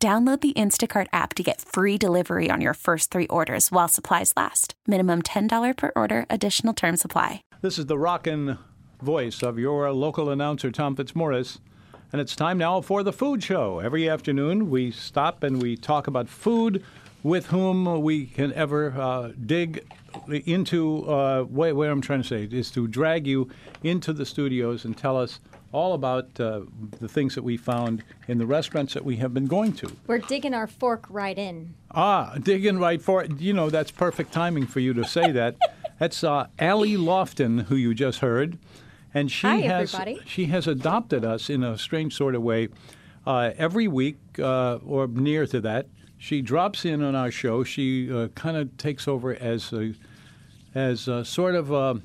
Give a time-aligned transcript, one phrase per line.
[0.00, 4.32] Download the Instacart app to get free delivery on your first three orders while supplies
[4.36, 4.74] last.
[4.86, 7.42] Minimum $10 per order, additional term supply.
[7.62, 8.58] This is the rockin'
[9.02, 11.58] voice of your local announcer, Tom Fitzmaurice.
[12.12, 13.80] And it's time now for the food show.
[13.80, 16.84] Every afternoon, we stop and we talk about food
[17.24, 19.84] with whom we can ever uh, dig
[20.28, 21.04] into.
[21.08, 23.48] Uh, what, what I'm trying to say is to drag you
[23.82, 25.40] into the studios and tell us
[25.72, 26.62] all about uh,
[26.98, 29.92] the things that we found in the restaurants that we have been going to.
[30.06, 31.74] We're digging our fork right in.
[31.90, 33.38] Ah, digging right for it.
[33.38, 35.56] You know, that's perfect timing for you to say that.
[35.98, 38.58] that's uh, Allie Loftin, who you just heard.
[39.12, 40.20] And she Hi, has everybody.
[40.26, 42.68] she has adopted us in a strange sort of way.
[43.26, 45.86] Uh, every week uh, or near to that,
[46.18, 47.64] she drops in on our show.
[47.64, 49.94] She uh, kind of takes over as a,
[50.74, 52.00] as a sort of a,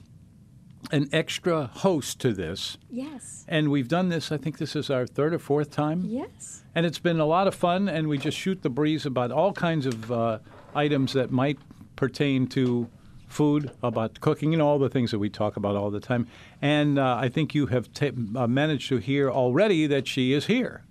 [0.92, 2.78] an extra host to this.
[2.90, 3.44] Yes.
[3.48, 4.32] And we've done this.
[4.32, 6.04] I think this is our third or fourth time.
[6.06, 6.64] Yes.
[6.76, 9.52] And it's been a lot of fun, and we just shoot the breeze about all
[9.52, 10.40] kinds of uh,
[10.76, 11.58] items that might
[11.96, 12.88] pertain to
[13.28, 16.28] food, about cooking, you know, all the things that we talk about all the time.
[16.62, 20.46] And uh, I think you have ta uh, managed to hear already that she is
[20.46, 20.84] here.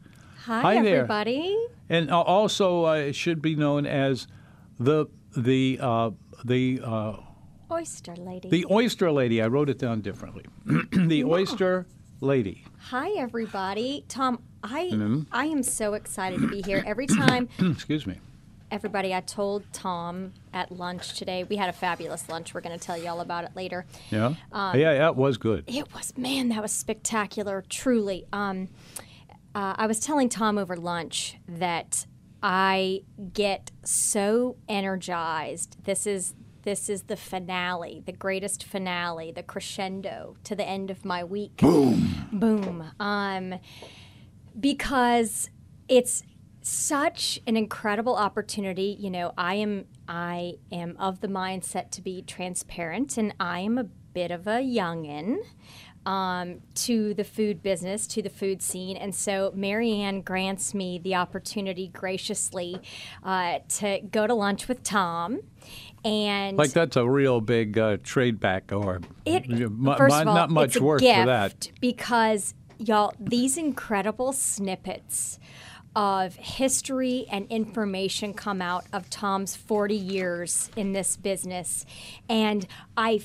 [0.46, 1.06] Hi, Hi there.
[1.92, 4.26] And also, uh, it should be known as
[4.80, 6.10] the the uh,
[6.42, 7.16] the uh,
[7.70, 8.48] Oyster lady.
[8.48, 9.42] the oyster lady.
[9.42, 10.46] I wrote it down differently.
[10.92, 11.86] the oyster
[12.22, 12.64] lady.
[12.88, 14.06] Hi, everybody.
[14.08, 15.22] Tom, I Mm-hmm.
[15.32, 16.82] I am so excited to be here.
[16.86, 18.18] Every time, Excuse me.
[18.70, 22.54] everybody, I told Tom at lunch today, we had a fabulous lunch.
[22.54, 23.84] We're going to tell you all about it later.
[24.10, 24.34] Yeah.
[24.54, 25.64] yeah, yeah, it was good.
[25.66, 28.24] It was, man, that was spectacular, truly.
[28.32, 28.68] Um,
[29.54, 32.06] uh, I was telling Tom over lunch that
[32.42, 33.02] I
[33.32, 35.84] get so energized.
[35.84, 41.04] This is this is the finale, the greatest finale, the crescendo to the end of
[41.04, 41.56] my week.
[41.56, 42.84] Boom, boom.
[43.00, 43.54] Um,
[44.58, 45.50] because
[45.88, 46.22] it's
[46.62, 48.96] such an incredible opportunity.
[48.98, 53.78] You know, I am I am of the mindset to be transparent, and I am
[53.78, 55.38] a bit of a youngin
[56.06, 61.14] um, to the food business, to the food scene, and so Marianne grants me the
[61.14, 62.80] opportunity graciously
[63.22, 65.40] uh, to go to lunch with Tom.
[66.04, 70.34] And Like that's a real big uh, trade back, or it, mu- first of all,
[70.34, 71.70] not much it's a worth gift for that.
[71.80, 75.38] because y'all these incredible snippets
[75.94, 81.84] of history and information come out of Tom's 40 years in this business
[82.28, 83.18] and I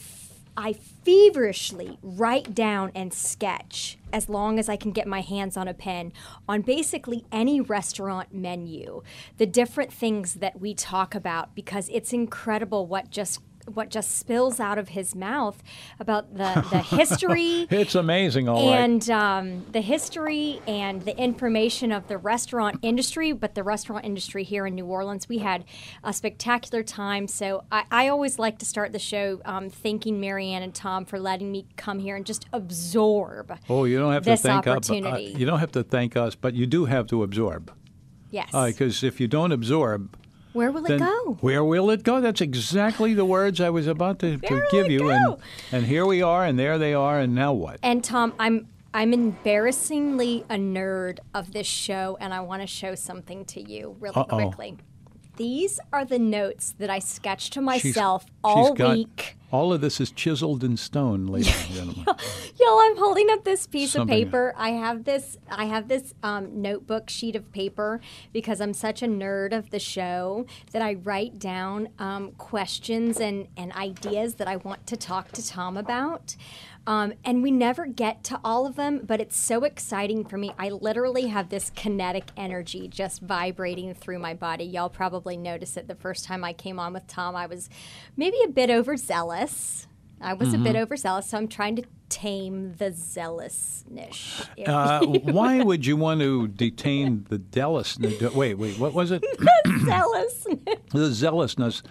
[0.59, 5.67] I feverishly write down and sketch as long as I can get my hands on
[5.67, 6.11] a pen
[6.49, 9.03] on basically any restaurant menu,
[9.37, 13.39] the different things that we talk about because it's incredible what just
[13.73, 15.61] what just spills out of his mouth
[15.99, 18.79] about the, the history It's amazing, all right.
[18.79, 24.43] and um, the history and the information of the restaurant industry, but the restaurant industry
[24.43, 25.65] here in New Orleans, we had
[26.03, 27.27] a spectacular time.
[27.27, 31.19] So I, I always like to start the show um, thanking Marianne and Tom for
[31.19, 33.57] letting me come here and just absorb.
[33.69, 34.77] Oh, you don't have to thank us.
[34.77, 35.35] opportunity.
[35.37, 37.71] you don't have to thank us, but you do have to absorb.
[38.31, 38.51] Yes.
[38.51, 40.17] Because if you don't absorb,
[40.57, 41.37] Where will it go?
[41.41, 42.19] where will it go?
[42.19, 44.99] That's exactly the words I was about to, to give you.
[44.99, 45.09] go?
[45.09, 45.37] And
[45.71, 47.79] and here we are, and there they are, and now what?
[47.83, 52.95] And Tom, I'm I'm embarrassingly a nerd of this show, and I want to show
[52.95, 54.25] something to you really Uh-oh.
[54.49, 54.77] quickly.
[55.35, 59.36] These are the notes that I sketched to myself she's all got- week.
[59.49, 62.05] All of this is chiseled in stone, ladies and gentlemen.
[62.59, 64.53] Y'all, I'm holding up this piece Something- of paper.
[64.57, 65.37] I have this.
[65.49, 68.01] I have this um, notebook sheet of paper
[68.33, 73.47] because I'm such a nerd of the show that I write down um, questions and
[73.55, 76.35] and ideas that I want to talk to Tom about.
[76.87, 80.53] Um, and we never get to all of them, but it's so exciting for me.
[80.57, 84.63] I literally have this kinetic energy just vibrating through my body.
[84.63, 87.35] Y'all probably noticed it the first time I came on with Tom.
[87.35, 87.69] I was
[88.15, 89.87] maybe a bit overzealous.
[90.21, 90.83] I was a bit Mm-hmm.
[90.83, 94.47] overzealous, so I'm trying to tame the zealousness.
[94.65, 97.99] Uh, why would you want to detain the jealous?
[97.99, 99.21] Wait, wait, what was it?
[99.21, 100.79] the zealousness.
[100.91, 101.83] the zealousness.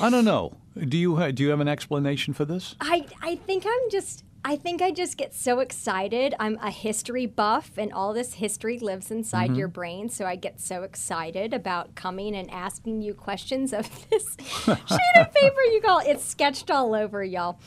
[0.00, 0.56] I don't know.
[0.78, 2.74] Do you ha- do you have an explanation for this?
[2.80, 6.34] I I think I'm just I think I just get so excited.
[6.38, 9.58] I'm a history buff, and all this history lives inside Mm-hmm.
[9.58, 10.08] your brain.
[10.10, 14.36] So I get so excited about coming and asking you questions of this
[14.66, 17.58] sheet of paper you call it's sketched all over, y'all.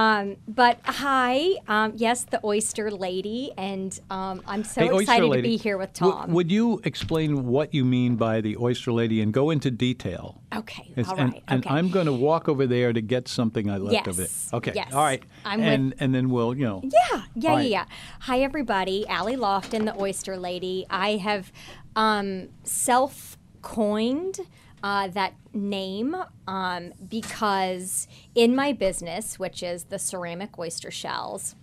[0.00, 5.40] Um, but hi, um, yes, the oyster lady, and um, I'm so Hey, excited to
[5.40, 6.32] be here with w- Tom.
[6.34, 10.42] would you explain what you mean by the oyster lady and go into detail?
[10.54, 11.74] okay, It's- all and, right, and okay.
[11.74, 14.24] I'm going to walk over there to get something I left of it.
[14.24, 14.72] Yes, Okay.
[14.74, 14.92] yes.
[14.92, 15.22] All right.
[15.46, 16.82] I'm with- and and then we'll, you know.
[16.84, 17.70] Yeah, yeah, All yeah, right.
[17.70, 17.84] yeah.
[18.20, 19.06] Hi, everybody.
[19.08, 20.84] Allie Loftin, the Oyster Lady.
[20.90, 21.50] I have
[21.96, 24.40] um, self coined
[24.86, 26.14] uh, that name
[26.46, 28.06] um, because
[28.36, 31.56] in my business, which is the ceramic oyster shells,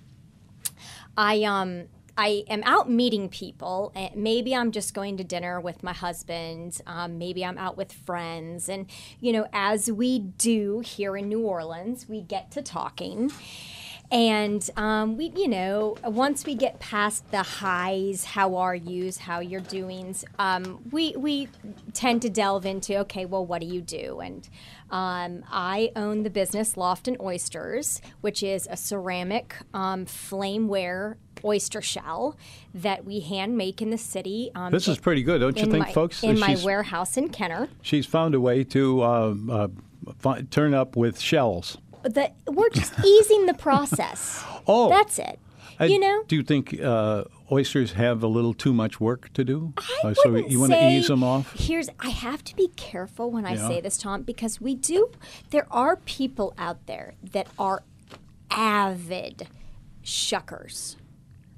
[1.16, 1.86] I um
[2.18, 3.94] I am out meeting people.
[3.96, 6.82] And maybe I'm just going to dinner with my husband.
[6.86, 8.88] Um, maybe I'm out with friends, and
[9.22, 13.32] you know, as we do here in New Orleans, we get to talking.
[14.12, 19.40] And um, we, you know, once we get past the highs, how are yous, how
[19.40, 21.50] you're doings, um, we we
[21.94, 24.20] tend to delve into okay, well, what do you do?
[24.20, 24.48] And
[24.92, 32.38] um, I own the business Loftin Oysters, which is a ceramic um, flameware oyster shell
[32.74, 34.52] that we hand make in the city.
[34.56, 36.24] Um, This is pretty good, don't you think, my, folks?
[36.24, 37.68] In my warehouse in Kenner.
[37.82, 41.78] she's found a way to uh, uh, turn up with shells.
[42.04, 44.44] The, we're just easing the process.
[44.68, 44.90] Oh.
[44.90, 45.40] That's it.
[45.82, 46.24] Uh, you know?
[46.28, 49.74] Do you think uh, oysters have a little too much work to do?
[50.04, 51.52] I Uh, so you want to ease them off?
[51.58, 53.68] Here's I have to be careful when I Yeah.
[53.68, 55.10] say this, Tom, because we do.
[55.50, 57.84] There are people out there that are
[58.52, 59.48] avid
[60.04, 60.96] shuckers,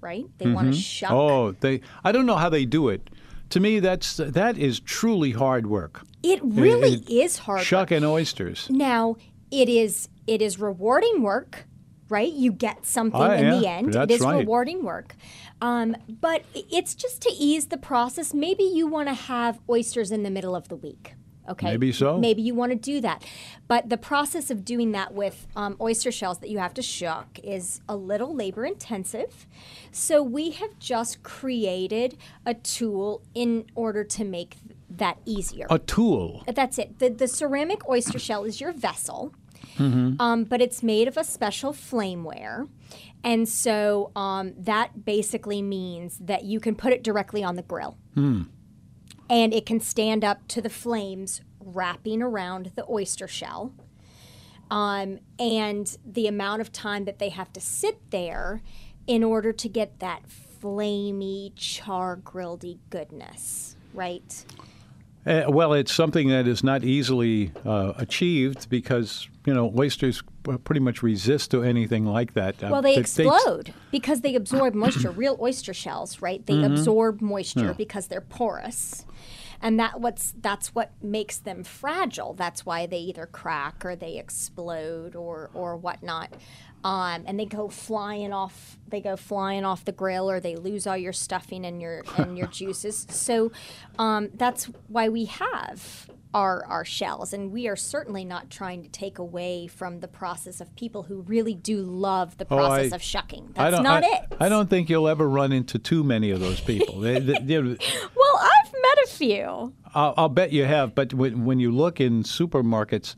[0.02, 0.26] right?
[0.38, 1.12] They want to shuck.
[1.12, 1.82] Oh, they.
[2.04, 3.10] I don't know how they do it.
[3.50, 6.02] To me, that's that is truly hard work.
[6.24, 7.60] it really it- is hard.
[7.60, 7.66] work.
[7.66, 8.68] Shucking oysters.
[8.70, 9.18] Now
[9.52, 11.66] it is it is rewarding work,
[12.10, 12.32] right?
[12.32, 13.94] You get something Ah, in the end.
[13.94, 14.40] that's it is right.
[14.40, 15.16] rewarding work,
[15.62, 18.34] um, but it's just to ease the process.
[18.34, 21.16] Maybe you want to have oysters in the middle of the week.
[21.48, 21.68] Okay.
[21.68, 22.18] Maybe so.
[22.18, 23.24] Maybe you want to do that,
[23.68, 27.38] but the process of doing that with um, oyster shells that you have to shuck
[27.44, 29.46] is a little labor intensive.
[29.92, 32.18] So we have just created
[32.48, 34.56] a tool in order to make
[34.90, 35.68] that easier.
[35.70, 36.44] A tool.
[36.52, 36.98] That's it.
[36.98, 39.32] The, the ceramic oyster shell is your vessel,
[39.78, 42.68] um, but it's made of a special flameware.
[43.24, 47.98] And so um, that basically means that you can put it directly on the grill.
[49.30, 53.74] And it can stand up to the flames wrapping around the oyster shell.
[54.70, 58.62] Um, and the amount of time that they have to sit there
[59.08, 64.46] in order to get that flamey, char grilledy goodness, right?
[65.26, 70.22] Uh, well, it's something that is not easily uh, achieved because you know oysters
[70.64, 72.64] pretty much resist to anything like that.
[72.64, 75.10] Uh, Well, they they- explode because they absorb moisture.
[75.12, 76.46] Real oyster shells, right?
[76.46, 76.74] They Mm-hmm.
[76.74, 79.06] absorb moisture because they're porous.
[79.66, 82.34] And that what's that's what makes them fragile.
[82.36, 86.32] That's why they either crack or they explode or or whatnot.
[86.84, 88.78] Um, and they go flying off.
[88.88, 92.38] They go flying off the grill, or they lose all your stuffing and your and
[92.38, 93.08] your juices.
[93.10, 93.52] So
[93.98, 98.90] um, that's why we have our our shells, and we are certainly not trying to
[98.90, 102.96] take away from the process of people who really do love the Oh, process I-
[102.98, 103.52] of shucking.
[103.56, 104.34] That's not I, it.
[104.42, 107.00] I don't think you'll ever run into too many of those people.
[107.00, 107.78] They- they- know,
[108.16, 109.74] Well, I've met a few.
[109.96, 110.94] I'll, I'll bet you have.
[110.94, 113.16] But when, when you look in supermarkets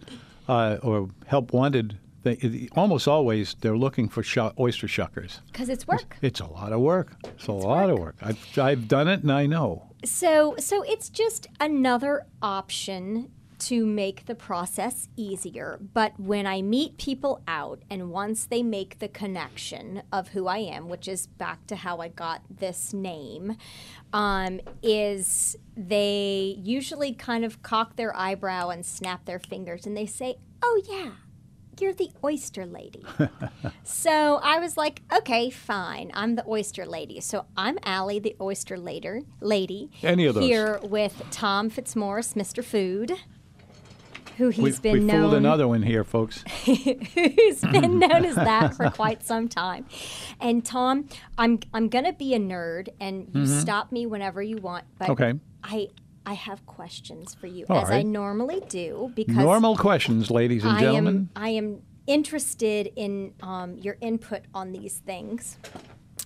[0.48, 1.98] uh, or help wanted,
[2.36, 5.40] they, almost always they're looking for shu- oyster shuckers.
[5.52, 6.18] Because it's work.
[6.22, 7.14] It's a lot of work.
[7.24, 8.16] It's a lot of work.
[8.22, 9.92] I've, I've done it and I know.
[10.04, 15.80] So, so it's just another option to make the process easier.
[15.94, 20.60] But when I meet people out, and once they make the connection of who I
[20.60, 23.58] am, which is back to how I got this name,
[24.14, 30.06] um, is they usually kind of cock their eyebrow and snap their fingers, and they
[30.06, 31.12] say, "Oh yeah."
[31.80, 33.06] You're the oyster lady.
[33.84, 36.12] so I was like, okay, fine.
[36.14, 37.20] I'm the oyster lady.
[37.22, 39.90] So I'm Allie, the oyster later lady.
[40.02, 40.44] Any of those.
[40.44, 42.64] Here with Tom Fitzmaurice, Mr.
[42.64, 43.14] Food,
[44.38, 46.44] who he's we been we known fooled another one here, folks.
[46.66, 49.86] who's been known as that for quite some time.
[50.40, 51.08] And Tom,
[51.38, 54.86] I'm I'm gonna be a nerd, and you stop me whenever you want.
[54.98, 55.24] But Mm-hmm.
[55.24, 55.40] Okay.
[55.64, 55.88] I
[56.28, 60.74] I have questions for you, All as I normally do, because Normal questions, ladies and
[60.74, 61.16] I gentlemen.
[61.16, 65.58] am I am interested in um, your input on these things.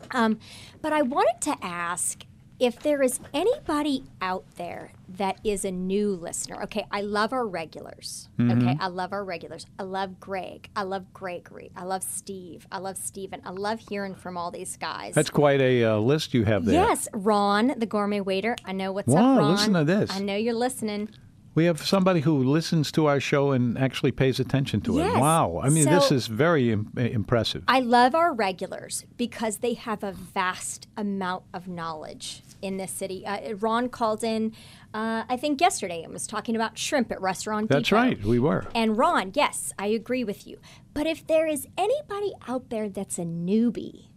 [0.10, 0.40] Um,
[0.82, 2.26] but I wanted to ask
[2.62, 7.48] if there is anybody out there that is a new listener, okay, I love our
[7.48, 8.30] regulars.
[8.38, 8.62] Mm-hmm.
[8.68, 9.66] Okay, I love our regulars.
[9.80, 10.70] I love Greg.
[10.76, 11.72] I love Gregory.
[11.76, 12.68] I love Steve.
[12.72, 13.42] I love Steven.
[13.44, 15.16] I love hearing from all these guys.
[15.16, 16.76] That's quite a uh, list you have there.
[16.76, 18.56] Yes, Ron, the gourmet waiter.
[18.64, 19.52] I know what's Wow, up, Ron.
[19.54, 20.12] listen to this.
[20.12, 21.10] I know you're listening.
[21.54, 25.04] We have somebody who listens to our show and actually pays attention to it.
[25.04, 25.20] Yes.
[25.20, 25.60] Wow.
[25.62, 27.64] I mean, this is very Im- impressive.
[27.68, 33.26] I love our regulars because they have a vast amount of knowledge in this city.
[33.26, 34.54] Uh, Ron called in,
[34.94, 38.02] uh, I think yesterday, and was talking about shrimp at Restaurant That's Depot.
[38.02, 38.24] right.
[38.24, 38.66] We were.
[38.76, 40.60] And Ron, yes, I agree with you.
[40.94, 44.08] But if there is anybody out there that's a newbie,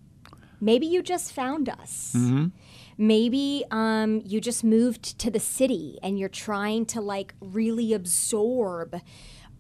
[0.60, 2.12] maybe you just found us.
[2.16, 2.46] Mm-hmm.
[2.96, 9.00] Maybe um, you just moved to the city and you're trying to like really absorb,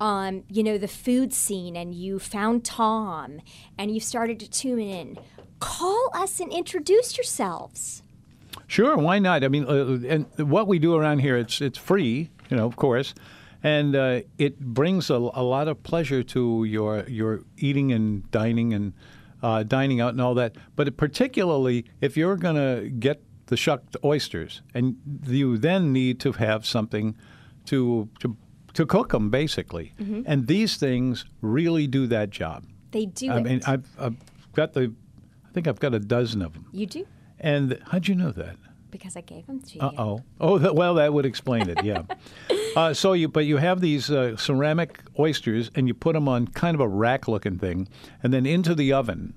[0.00, 3.40] um, you know, the food scene, and you found Tom
[3.76, 5.18] and you started to tune in.
[5.58, 8.03] Call us and introduce yourselves.
[8.74, 9.44] Sure, why not?
[9.44, 12.74] I mean, uh, and what we do around here, it's it's free, you know, of
[12.74, 13.14] course,
[13.62, 18.74] and uh, it brings a, a lot of pleasure to your your eating and dining
[18.74, 18.92] and
[19.44, 20.56] uh, dining out and all that.
[20.74, 26.32] But particularly if you're going to get the shucked oysters, and you then need to
[26.32, 27.16] have something
[27.66, 28.36] to to
[28.72, 29.94] to cook them, basically.
[30.26, 32.64] And these things really do that job.
[32.90, 34.16] They do I mean, I've, I've
[34.52, 34.92] got the,
[35.48, 36.66] I think I've got a dozen of them.
[36.72, 37.06] you do
[37.44, 38.56] And how'd you know that?
[38.94, 39.80] because I gave them to you.
[39.80, 40.20] Uh oh.
[40.40, 41.82] Oh, that, well, that would explain it.
[41.82, 42.02] Yeah.
[42.76, 46.46] uh, so you, but you have these uh, ceramic oysters, and you put them on
[46.46, 47.88] kind of a rack-looking thing,
[48.22, 49.34] and then into the oven,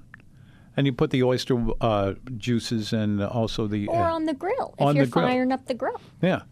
[0.76, 4.76] and you put the oyster uh, juices and also the Or uh, on the grill
[4.78, 5.26] if you're the grill.
[5.26, 6.00] firing up the grill.
[6.22, 6.44] yeah,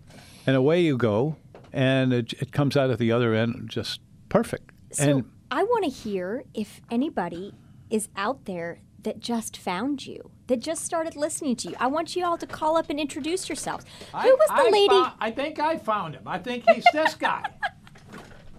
[0.48, 1.36] and away you go,
[1.72, 4.72] and it, it comes out at the other end just perfect.
[4.94, 7.54] So and I want to hear if anybody
[7.92, 11.76] is out there that just found you, that just started listening to you.
[11.80, 13.86] I want you all to call up and introduce yourselves.
[14.14, 15.12] Who was the lady?
[15.20, 16.24] I think I found him.
[16.28, 17.50] I think he's this guy.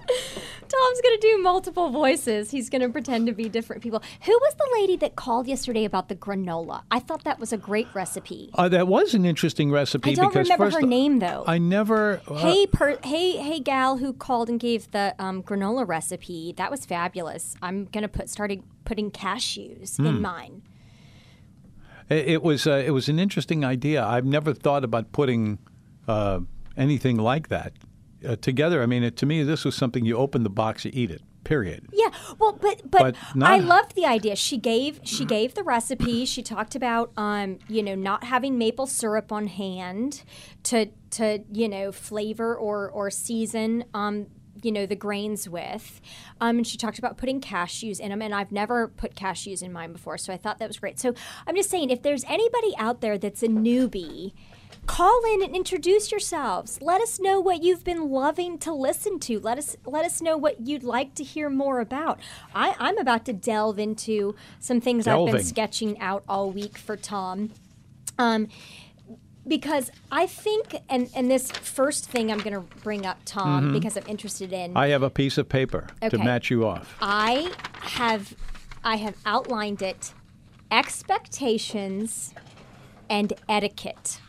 [0.68, 2.50] Tom's going to do multiple voices.
[2.50, 4.02] He's going to pretend to be different people.
[4.24, 6.82] Who was the lady that called yesterday about the granola?
[6.90, 8.50] I thought that was a great recipe.
[8.54, 11.44] uh, that was an interesting recipe I don't because remember first her name though.
[11.46, 12.20] I never.
[12.28, 16.54] uh, Hey, per, hey, hey, gal who called and gave the um, granola recipe.
[16.56, 17.54] That was fabulous.
[17.62, 20.06] I'm gonna put started putting cashews Hmm.
[20.06, 20.62] in mine.
[22.08, 24.04] It, it was uh, it was an interesting idea.
[24.04, 25.58] I've never thought about putting
[26.06, 26.40] uh,
[26.76, 27.72] anything like that
[28.26, 28.82] uh, together.
[28.82, 31.22] I mean, it, to me, this was something you open the box, you eat it.
[31.44, 31.86] Period.
[31.92, 32.08] Yeah,
[32.40, 34.34] well, but but, But not- I loved the idea.
[34.34, 36.24] She gave she gave the recipe.
[36.24, 40.24] She talked about um you know not having maple syrup on hand
[40.64, 44.26] to to you know flavor or or season um
[44.62, 46.00] you know the grains with.
[46.40, 49.72] Um, and she talked about putting cashews in them, and I've never put cashews in
[49.72, 50.98] mine before, so I thought that was great.
[50.98, 51.14] So
[51.46, 54.32] I'm just saying, if there's anybody out there that's a newbie.
[54.86, 56.78] Call in and introduce yourselves.
[56.80, 59.40] Let us know what you've been loving to listen to.
[59.40, 62.20] Let us let us know what you'd like to hear more about.
[62.54, 66.96] I, I'm about to delve into some things I've been sketching out all week for
[66.96, 67.50] Tom.
[68.18, 68.48] Um,
[69.46, 73.96] because I think, and, and this first thing I'm going to bring up, Tom, because
[73.96, 74.70] I'm interested in.
[74.70, 74.78] Mm-hmm.
[74.78, 76.96] I have a piece of paper to match you off.
[77.00, 78.34] I have
[78.84, 80.12] I have outlined it
[80.70, 82.34] expectations
[83.08, 84.20] and etiquette.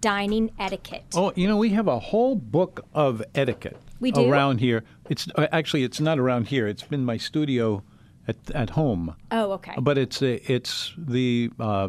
[0.00, 1.04] Dining etiquette.
[1.14, 4.28] Oh, you know, we have a whole book of etiquette We do?
[4.28, 4.82] around here.
[5.08, 6.66] It's uh, actually it's not around here.
[6.66, 7.84] It's been my studio
[8.26, 9.14] at at home.
[9.30, 9.74] Oh, okay.
[9.78, 11.88] But it's uh, it's the uh,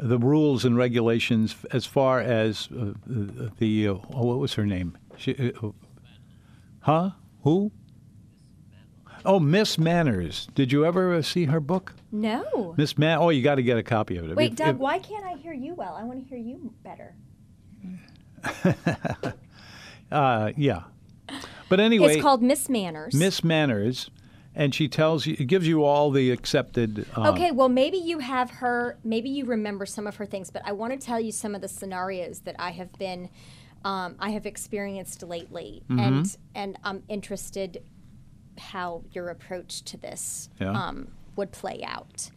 [0.00, 2.92] the rules and regulations as far as uh,
[3.58, 4.96] the, uh, oh, what was her name?
[5.16, 5.68] She, uh,
[6.80, 7.10] huh?
[7.42, 7.72] Who?
[9.24, 10.48] Oh, Miss Manners.
[10.54, 12.74] Did you ever uh, see her book, no.
[12.76, 13.18] Miss Man?
[13.18, 14.36] Oh, you got to get a copy of it.
[14.36, 15.94] Wait, If- Doug, if- why can't I hear you well?
[15.94, 17.14] I want to hear you better.
[20.12, 20.82] uh, yeah.
[21.68, 23.14] But anyway, It's called Miss Manners.
[23.14, 24.10] Miss Manners,
[24.58, 27.06] and she tells you, it gives you all the accepted.
[27.16, 30.60] Uh, Okay, well, maybe you have her, maybe you remember some of her things, but
[30.66, 33.30] I want to tell you some of the scenarios that I have been,
[33.84, 36.00] um, I have experienced lately, Mm-hmm.
[36.00, 37.82] and and I'm interested
[38.58, 40.72] how your approach to this Yeah.
[40.72, 42.30] um, would play out.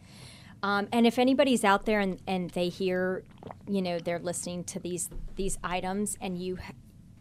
[0.62, 3.24] Um, and if anybody's out there and, and they hear,
[3.66, 6.58] you know, they're listening to these these items, and you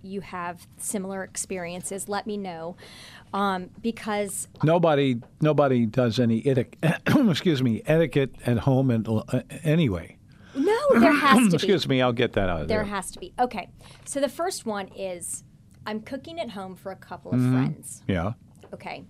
[0.03, 2.75] you have similar experiences, let me know,
[3.33, 7.01] um, because Nobody, nobody does any etiquette.
[7.29, 10.17] excuse me, etiquette at home and uh, anyway.
[10.55, 11.55] no, there has to be.
[11.55, 12.85] Excuse me, I'll get that out of There there.
[12.85, 13.33] has to be.
[13.39, 13.69] Okay.
[14.05, 15.43] So the first one is
[15.85, 17.55] I'm cooking at home for a couple of Mm-hmm.
[17.57, 18.03] friends.
[18.07, 18.33] yeah.
[18.73, 19.03] Okay.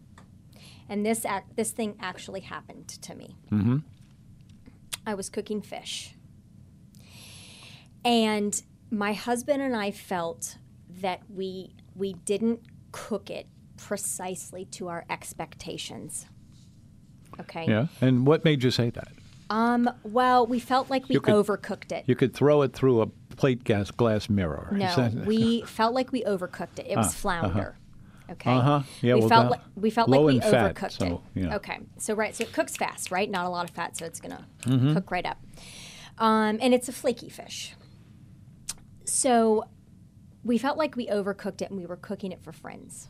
[0.90, 3.36] And this ac- this thing actually happened to me.
[3.52, 3.78] Mm-hmm.
[5.08, 6.16] I was cooking fish.
[8.04, 10.58] and my husband and I felt
[11.02, 16.26] that we we didn't cook it precisely to our expectations.
[17.40, 17.66] Okay.
[17.68, 17.88] Yeah.
[18.02, 19.10] And what made you say that?
[19.50, 19.90] Um.
[20.04, 22.06] Well, we felt like we could- overcooked it.
[22.08, 24.70] You could throw it through a plate gas glass mirror.
[24.72, 26.88] No, that- we felt like we overcooked it.
[26.88, 27.76] It was flounder.
[28.30, 28.50] Okay.
[28.50, 28.84] Uh-huh.
[29.02, 31.42] Yeah, we well, felt like we felt like we fat, overcooked so, it.
[31.42, 31.56] yeah.
[31.58, 31.80] Okay.
[31.98, 33.30] So right, so it cooks fast, right?
[33.30, 34.94] Not a lot of fat, so it's gonna Mm-hmm.
[34.94, 35.38] cook right up.
[36.18, 37.74] Um, and it's a flaky fish.
[39.04, 39.66] So
[40.44, 43.08] we felt like we overcooked it and we were cooking it for friends.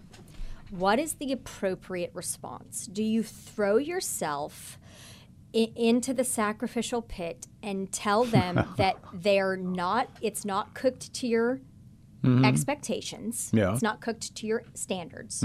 [0.70, 2.88] What is the appropriate response?
[2.88, 4.78] Do you throw yourself
[5.56, 11.28] i- into the sacrificial pit and tell them that they're not it's not cooked to
[11.28, 11.60] your
[12.44, 13.58] expectations Mm-hmm.
[13.58, 13.64] Yeah.
[13.66, 13.74] Mm-hmm.
[13.74, 15.44] it's not cooked to your standards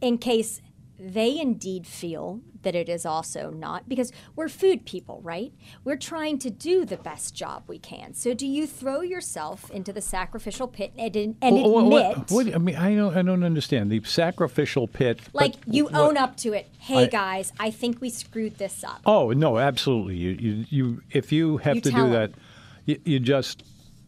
[0.00, 0.60] in case
[0.98, 6.38] they indeed feel that it is also not because we're food people right we're trying
[6.38, 10.68] to do the best job we can so do you throw yourself into the sacrificial
[10.68, 14.86] pit and, and admit what, what- I mean, I don't, I don't understand the sacrificial
[14.86, 15.20] pit.
[15.32, 18.84] like you what- own up to it hey I- guys i think we screwed this
[18.84, 20.16] up Oh no, absolutely.
[20.16, 22.10] You, you, you if you have You to do do 'em.
[22.12, 22.30] that,
[22.86, 23.62] you, you just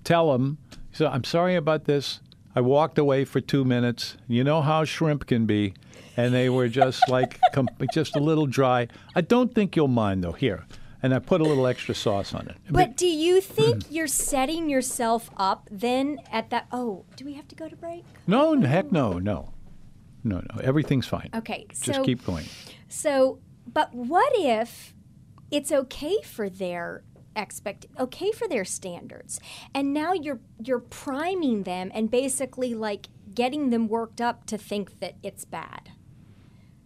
[0.05, 0.59] tell them.
[0.93, 2.21] So I'm sorry about this.
[2.57, 4.17] I walked away for two minutes.
[4.27, 5.75] You know how shrimp can be,
[6.17, 8.89] and they were just like com- just a little dry.
[9.15, 10.33] I don't think you'll mind though.
[10.33, 10.65] Here,
[11.03, 12.57] and I put a little extra sauce on it.
[12.71, 13.53] But do you mm-hmm.
[13.53, 16.67] think you're setting yourself up then at that?
[16.73, 18.05] Oh, do we have to go to break?
[18.27, 19.53] no, heck no, no,
[20.25, 20.61] no, no.
[20.63, 21.29] Everything's fine.
[21.35, 22.47] Okay, Just so keep going.
[22.89, 23.39] so,
[23.71, 24.95] but what if
[25.51, 27.03] it's okay for their
[27.37, 29.39] expect okay for their standards,
[29.75, 34.99] and now you're you're priming them and basically like getting them worked up to think
[35.01, 35.91] that it's bad.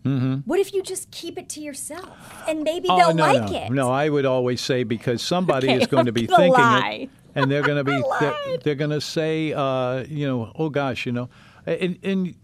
[0.04, 0.34] Mm-hmm.
[0.46, 2.08] What if you just keep it to yourself
[2.48, 3.56] and maybe Oh, they'll no, like no.
[3.58, 3.70] it?
[3.70, 7.00] No, I would always say because somebody Okay, is going to be thinking lie.
[7.02, 10.70] it, and they're going to be they're, they're going to say, uh, you know, oh
[10.70, 11.28] gosh, you know,
[11.66, 12.34] and, and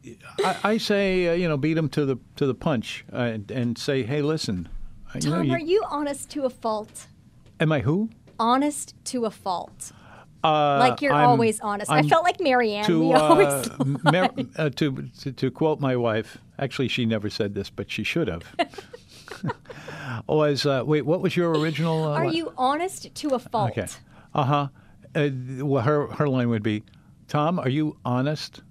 [0.45, 3.51] I, I say, uh, you know, beat them to the to the punch uh, and,
[3.51, 4.69] and say, hey, listen,
[5.15, 7.07] uh, you know, Tom, you- are you honest to a fault?
[7.61, 8.11] Am I who?
[8.39, 9.93] Honest to a fault.
[10.45, 11.91] Uh, like you're I'm- always honest.
[11.91, 12.85] i I'm felt like Marianne.
[12.85, 13.69] to we uh, always
[14.05, 16.39] Mar- uh, to, to to quote my wife.
[16.59, 18.45] Actually, she never said this, but she should have.
[20.29, 22.05] was uh, wait, what was your original?
[22.05, 23.73] Uh, Are you honest to a fault?
[23.73, 23.87] Okay.
[24.35, 24.69] Uh-huh.
[25.15, 25.29] Uh
[25.65, 26.85] Well, her her line would be,
[27.29, 28.63] "Tom, are you honest?"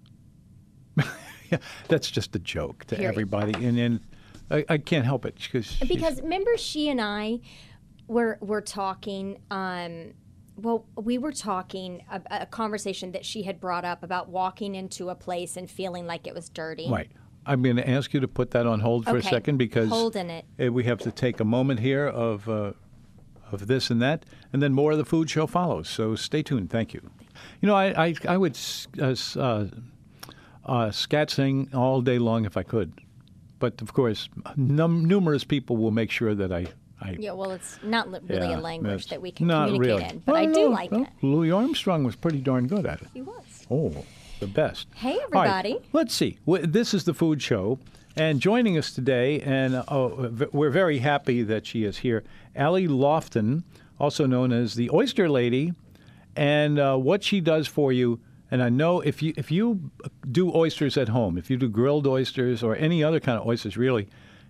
[1.52, 3.10] Yeah, That's just a joke to Period.
[3.10, 4.00] everybody, and and
[4.50, 7.40] I, I can't help it because Because remember, she and I
[8.08, 9.40] were were talking.
[9.52, 10.14] Um,
[10.58, 15.10] well, we were talking a, a conversation that she had brought up about walking into
[15.10, 16.90] a place and feeling like it was dirty.
[16.90, 17.12] right.
[17.48, 19.20] I'm going to ask you to put that on hold for Okay.
[19.20, 20.46] a second because Holding it.
[20.60, 22.72] uh, we have to take a moment here of uh,
[23.52, 25.88] of this and that, and then more of the food show follows.
[25.88, 26.72] So stay tuned.
[26.72, 27.02] Thank you.
[27.62, 28.58] You know, I I, I would
[29.00, 29.66] uh, uh,
[30.66, 32.94] uh, scat sing all day long if I could,
[33.60, 36.68] but of course, num- numerous people will make sure that I.
[37.06, 40.04] I Yeah, well, it's not li- really yeah, a language that we can communicate really.
[40.04, 41.10] in, but Well, I do no, like no, it.
[41.22, 43.08] Louis Armstrong was pretty darn good at it.
[43.14, 43.66] He was.
[43.70, 44.06] Oh,
[44.40, 44.88] the best.
[44.96, 45.80] Hey, right, everybody.
[45.94, 46.38] let's see.
[46.46, 47.80] This is the food show,
[48.16, 52.24] and joining us today, and oh, we're very happy that she is here.
[52.56, 53.64] Allie Loftin,
[54.00, 55.74] also known as the Oyster Lady,
[56.36, 58.20] and uh, what she does for you.
[58.52, 59.90] And I know if you if you
[60.32, 63.76] do oysters at home, if you do grilled oysters or any other kind of oysters,
[63.76, 64.08] really,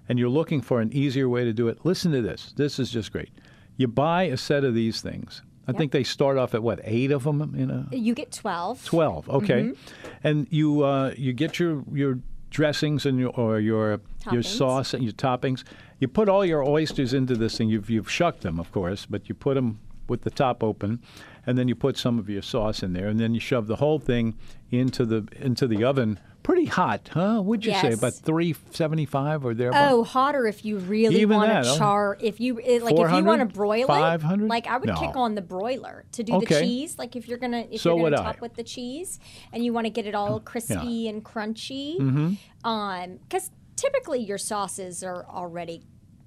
[0.09, 2.53] and you're looking for an easier way to do it, listen to this.
[2.55, 3.29] This is just great.
[3.77, 5.41] You buy a set of these things.
[5.67, 8.85] I think they start off at what eight of them in a You get 12.
[8.85, 10.27] Twelve, okay, Mm-hmm.
[10.27, 12.19] and you uh, you get your your
[12.51, 13.99] dressings and your or your
[14.31, 15.63] your sauce and your toppings.
[15.99, 17.69] You put all your oysters into this thing.
[17.69, 21.01] You've you've shucked them, of course, but you put them with the top open,
[21.45, 23.77] and then you put some of your sauce in there, and then you shove the
[23.77, 24.35] whole thing
[24.71, 26.19] into the into the oven.
[26.43, 27.41] Pretty hot, huh?
[27.43, 29.91] Would you say about three seventy five or thereabouts?
[29.91, 31.77] Oh, hotter if you really want to oh.
[31.77, 32.17] char.
[32.21, 34.43] If you it- like, if you want to broil 500?
[34.45, 34.95] it, like I would No.
[34.95, 36.45] kick on the broiler to do Okay.
[36.59, 36.99] the cheese.
[36.99, 38.25] Like if you're gonna if So you're gonna I.
[38.33, 39.19] top with the cheese
[39.51, 42.67] and you want to get it all crispy and crunchy, Mm-hmm.
[42.69, 45.81] um, because typically your sauces are already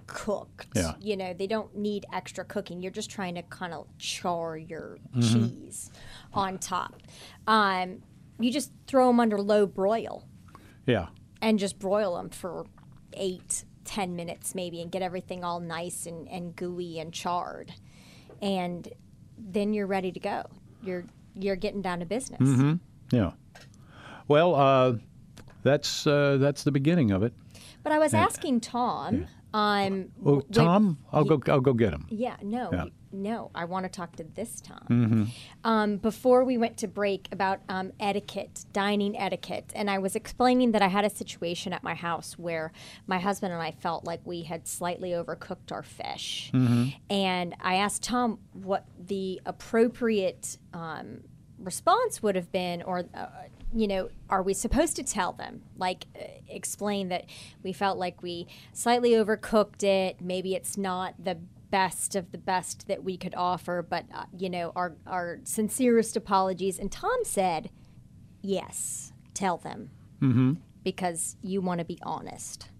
[0.08, 0.66] cooked.
[0.74, 0.94] Yeah.
[1.00, 2.82] You know they don't need extra cooking.
[2.82, 5.48] You're just trying to kind of char your Mm-hmm.
[5.48, 5.90] cheese
[6.34, 7.00] on top.
[7.46, 8.02] Um,
[8.40, 10.24] you just throw them under low broil
[10.86, 11.06] Yeah,
[11.40, 12.66] and just broil them for
[13.12, 17.72] eight, ten minutes maybe, and get everything all nice and, and gooey and charred,
[18.42, 18.88] and
[19.38, 20.44] then you're ready to go.
[20.82, 22.40] You're you're getting down to business.
[22.40, 22.74] Mm-hmm.
[23.16, 23.32] yeah.
[24.28, 24.94] Well, uh,
[25.62, 27.32] that's uh, that's the beginning of it.
[27.82, 29.26] But I was asking Tom.
[29.54, 31.40] Um, when- Tom, I'll go.
[31.50, 32.06] I'll go get him.
[32.10, 32.70] Yeah, no.
[32.72, 32.84] Yeah.
[32.84, 35.32] you- no, I want to talk to this Tom.
[35.64, 40.72] Um, before we went to break about um, etiquette, dining etiquette, and I was explaining
[40.72, 42.70] that I had a situation at my house where
[43.06, 46.50] my husband and I felt like we had slightly overcooked our fish.
[47.08, 51.22] And I asked Tom what the appropriate um,
[51.58, 53.26] response would have been, or uh,
[53.74, 55.62] you know, are we supposed to tell them?
[55.76, 57.26] Like, uh, explain that
[57.62, 60.20] we felt like we slightly overcooked it.
[60.20, 61.38] Maybe it's not the
[61.70, 66.16] best of the best that we could offer, but uh, you know, our our sincerest
[66.16, 66.78] apologies.
[66.78, 67.70] And Tom said,
[68.42, 70.54] "Yes, tell them, mm-hmm.
[70.82, 72.70] because you want to be honest."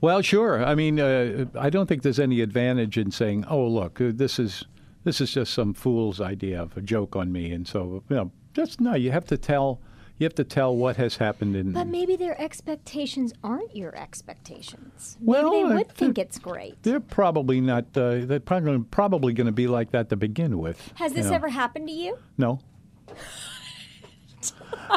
[0.00, 0.64] Well, sure.
[0.64, 4.38] I mean, uh, I don't think there's any advantage in saying, "Oh, look, uh, this
[4.38, 4.64] is
[5.04, 8.32] this is just some fool's idea of a joke on me," and so you know,
[8.54, 8.94] just no.
[8.94, 9.80] You have to tell.
[10.18, 11.72] You have to tell what has happened in.
[11.72, 15.16] But maybe their expectations aren't your expectations.
[15.20, 16.80] Well, maybe they would think it's great.
[16.82, 17.86] they're probably not.
[17.96, 20.92] Uh, they're probably probably going to be like that to begin with.
[20.96, 21.34] Has this know.
[21.34, 22.18] ever happened to you?
[22.38, 22.60] No.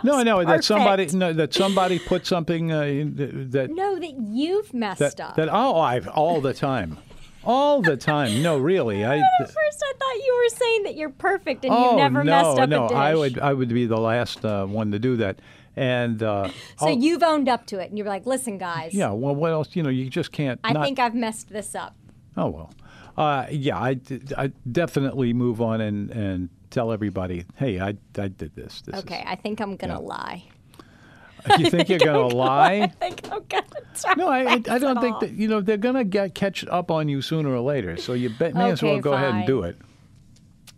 [0.03, 4.73] No, no, that somebody no, that somebody put something uh, in- that No, that you've
[4.73, 5.35] messed that up.
[5.37, 6.97] that oh, I've all the time,
[7.45, 8.41] all the time.
[8.41, 9.17] No, really, I.
[9.39, 12.31] At first, I thought you were saying that you're perfect and oh you've never no,
[12.31, 12.97] messed up no, a dish.
[12.97, 15.39] I would I would be the last uh, one to do that,
[15.75, 19.11] and uh, so oh, you've owned up to it, and you're like, "Listen, guys, yeah.
[19.11, 19.75] Well, what else?
[19.75, 20.59] You know, you just can't.
[20.63, 21.95] I not, think I've messed this up."
[22.37, 22.73] Oh well,
[23.17, 23.77] uh, yeah.
[23.77, 28.81] I definitely move on and, and tell everybody, hey, I, I did this.
[28.81, 30.43] this Okay, I think I'm gonna lie.
[31.59, 32.81] You think you're gonna lie?
[32.81, 33.63] I think I'm gonna
[33.99, 34.13] try.
[34.15, 35.21] No, I, I, I don't think off.
[35.21, 37.97] that you know they're gonna get catch up on you sooner or later.
[37.97, 39.77] So you bet, may as well Okay, go ahead and do it.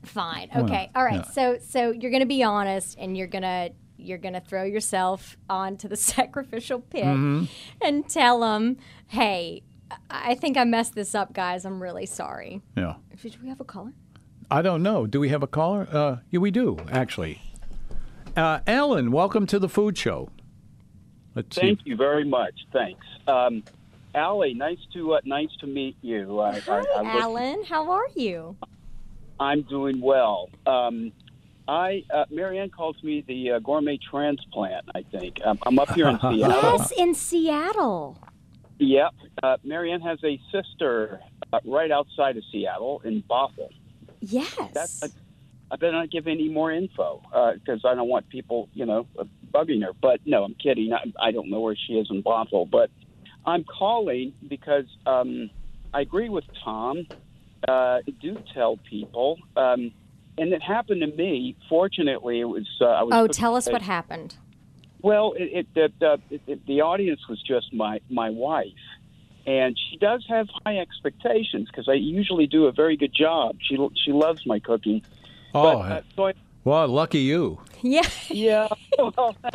[0.04, 0.50] Fine.
[0.56, 0.90] Okay.
[0.96, 1.16] All right.
[1.26, 1.32] yeah.
[1.32, 5.96] So so you're gonna be honest, and you're gonna you're gonna throw yourself onto the
[5.98, 7.46] sacrificial pit Mm-hmm.
[7.82, 8.78] and tell them,
[9.08, 9.64] "Hey,
[10.10, 11.66] I I think I messed this up, guys.
[11.66, 12.96] I'm really sorry." Yeah.
[13.22, 13.94] Did we have a caller?
[14.50, 15.06] I don't know.
[15.08, 15.88] Do we have a caller?
[15.92, 17.42] Uh, yeah, we do actually.
[18.36, 20.30] Uh, Alan, welcome to the food show.
[21.38, 21.92] Let's Thank see.
[21.92, 22.56] you very much.
[22.74, 23.06] Thanks.
[23.28, 23.64] Um,
[24.16, 26.40] Allie, nice to uh, nice to meet you.
[26.40, 27.64] I, Hi, I, I look- Alan.
[27.64, 28.58] How are you?
[29.40, 30.50] I'm doing well.
[30.66, 31.12] Um,
[31.68, 34.86] I uh, Marianne calls me the uh, gourmet transplant.
[34.96, 36.40] I think um, I'm up here in Seattle.
[36.80, 38.18] Yes, in Seattle.
[38.80, 39.14] Yep.
[39.44, 41.20] Uh, Marianne has a sister
[41.54, 43.70] uh, right outside of Seattle in Bothell.
[44.22, 44.56] Yes.
[44.74, 45.08] That's, I,
[45.70, 47.22] I better not give any more info
[47.54, 49.92] because I don't want people, you know, uh, bugging her.
[50.00, 50.94] But no, I'm kidding.
[50.94, 52.90] I, I don't know where she is in Bothell, but
[53.46, 55.50] I'm calling because um,
[55.94, 57.08] I agree with Tom.
[57.68, 59.92] Uh, do tell people, um,
[60.38, 61.56] and it happened to me.
[61.70, 62.68] Fortunately, it was.
[62.80, 63.14] Uh, I was.
[63.16, 64.36] oh, tell us what happened.
[65.02, 68.68] well, it, it, the, the, it, the audience was just my my wife,
[69.48, 73.58] and she does have high expectations because I usually do a very good job.
[73.62, 75.02] She she loves my cooking.
[75.56, 76.34] Oh, but, uh, so I,
[76.68, 77.60] well, lucky you.
[77.82, 78.02] Yeah.
[78.30, 78.68] yeah,
[79.00, 79.34] well,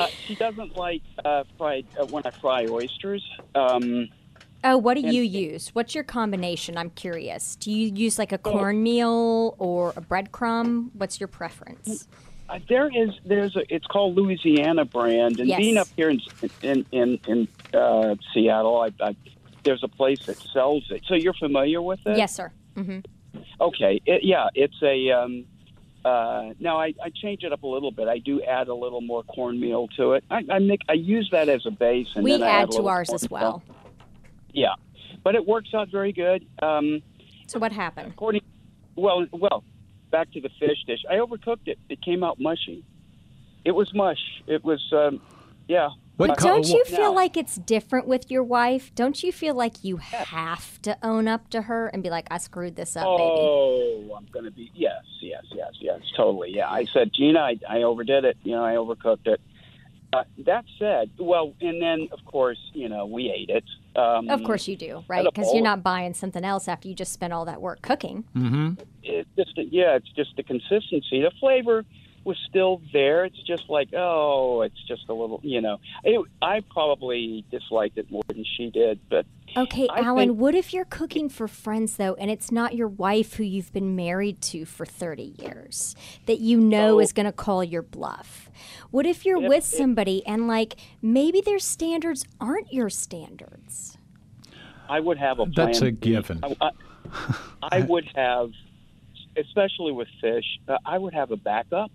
[0.00, 3.24] uh, she doesn't like uh, fried uh, when I fry oysters.
[3.54, 4.08] Um,
[4.62, 5.68] Oh, what do you use?
[5.74, 6.76] What's your combination?
[6.76, 7.56] I'm curious.
[7.56, 10.90] Do you use like a cornmeal or a breadcrumb?
[10.92, 12.08] What's your preference?
[12.48, 15.58] uh, there is there's a it's called Louisiana brand, and Yes.
[15.58, 16.20] being up here in
[16.62, 17.48] in in, in
[17.78, 19.16] uh, Seattle, I, I,
[19.64, 21.02] there's a place that sells it.
[21.08, 22.18] So you're familiar with it?
[22.18, 22.52] Yes, sir.
[22.76, 23.00] Mm-hmm.
[23.60, 25.10] Okay, it, yeah, it's a.
[25.10, 25.44] Um,
[26.06, 28.06] uh, now I, I change it up a little bit.
[28.08, 30.24] I do add a little more cornmeal to it.
[30.30, 32.66] I, I make I use that as a base, and We then I add a
[32.66, 33.62] to little ours as well.
[34.52, 34.74] Yeah,
[35.24, 36.46] but it works out very good.
[36.62, 37.02] Um,
[37.48, 38.12] So what happened?
[38.12, 38.42] according,
[38.94, 39.64] well, well,
[40.10, 41.00] back to the fish dish.
[41.10, 41.78] I overcooked it.
[41.88, 42.84] It came out mushy.
[43.64, 44.22] It was mush.
[44.46, 45.20] It was, um,
[45.68, 45.88] yeah.
[46.16, 48.90] What But co- don't you now- feel like it's different with your wife?
[48.94, 52.38] Don't you feel like you have to own up to her and be like, I
[52.38, 53.22] screwed this up, baby?
[53.22, 55.02] Oh, I'm going to be yes,
[55.36, 56.54] yes, yes, yes, totally.
[56.54, 58.36] Yeah, I said, Gina, I, I overdid it.
[58.42, 59.40] You know, I overcooked it.
[60.12, 63.64] Uh, that said, well, and then of course, you know, we ate it.
[64.00, 65.24] Um, Of course you do, right?
[65.24, 68.24] Because you're not buying something else after you just spent all that work cooking.
[68.36, 68.74] Mm-hmm.
[69.02, 71.22] It's just yeah, it's just the consistency.
[71.22, 71.84] The flavor
[72.26, 73.24] was still there.
[73.24, 75.78] It's just like oh, it's just a little, you know.
[76.04, 79.24] It, I probably disliked it more than she did, but
[79.56, 82.88] Okay, I Alan, think- what if you're cooking for friends though, and it's not your
[82.88, 85.94] wife who you've been married to for 30 years
[86.26, 86.98] that you know Oh.
[86.98, 88.50] is going to call your bluff?
[88.90, 93.96] What if you're with somebody and like maybe their standards aren't your standards?
[94.88, 95.66] I would have a plan.
[95.66, 96.40] That's a given.
[96.42, 96.70] I, I,
[97.62, 98.50] I would have,
[99.36, 101.90] especially with fish, uh, I would have a backup.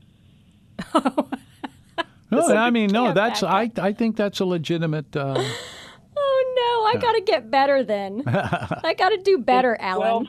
[2.32, 5.16] No, I mean, no, that's I, I think that's a legitimate.
[5.16, 5.44] Uh,
[6.24, 6.54] Oh
[6.94, 8.24] no, I got to get better then.
[8.28, 10.28] I got to do better, Alan.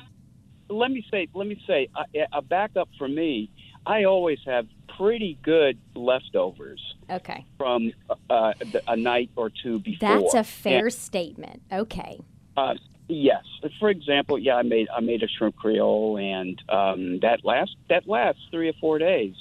[0.69, 3.51] Well, let me say, let me say, a, a backup for me.
[3.87, 7.45] I always have pretty good leftovers Okay.
[7.59, 7.93] from
[8.31, 10.09] uh, the- a night or two before.
[10.23, 11.63] That's a fair And, statement.
[11.73, 12.21] Okay.
[12.57, 12.75] uh,
[13.09, 13.43] yes.
[13.81, 18.09] For example, yeah, I made I made a shrimp creole, and um, that lasts that
[18.09, 19.35] lasts three or four days.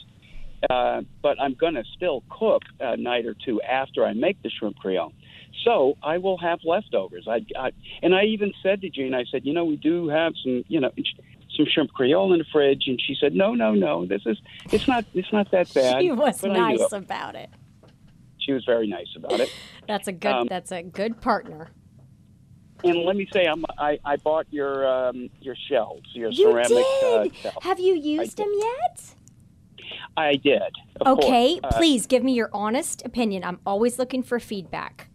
[0.70, 4.50] Uh, but I'm going to still cook a night or two after I make the
[4.50, 5.14] shrimp creole.
[5.66, 7.28] So I will have leftovers.
[7.28, 7.72] I, I
[8.02, 10.80] and I even said to Jean, I said, you know, we do have some, you
[10.80, 10.92] know,
[11.56, 14.38] some shrimp creole in the fridge, and she said, no, no, no, this is
[14.72, 16.02] it's not it's not that bad.
[16.02, 17.50] She was But nice about it.
[18.40, 19.50] She was very nice about it.
[19.88, 21.70] That's a good Um, that's a good partner.
[22.84, 26.70] And let me say, I'm, I I bought your um, your shells, your You ceramic
[26.70, 27.04] did.
[27.04, 27.56] Uh, shells.
[27.62, 28.46] Have you used did.
[28.46, 29.16] them yet?
[30.18, 30.62] I did.
[31.06, 31.74] Okay, course.
[31.74, 33.44] Uh, please give me your honest opinion.
[33.44, 35.08] I'm always looking for feedback.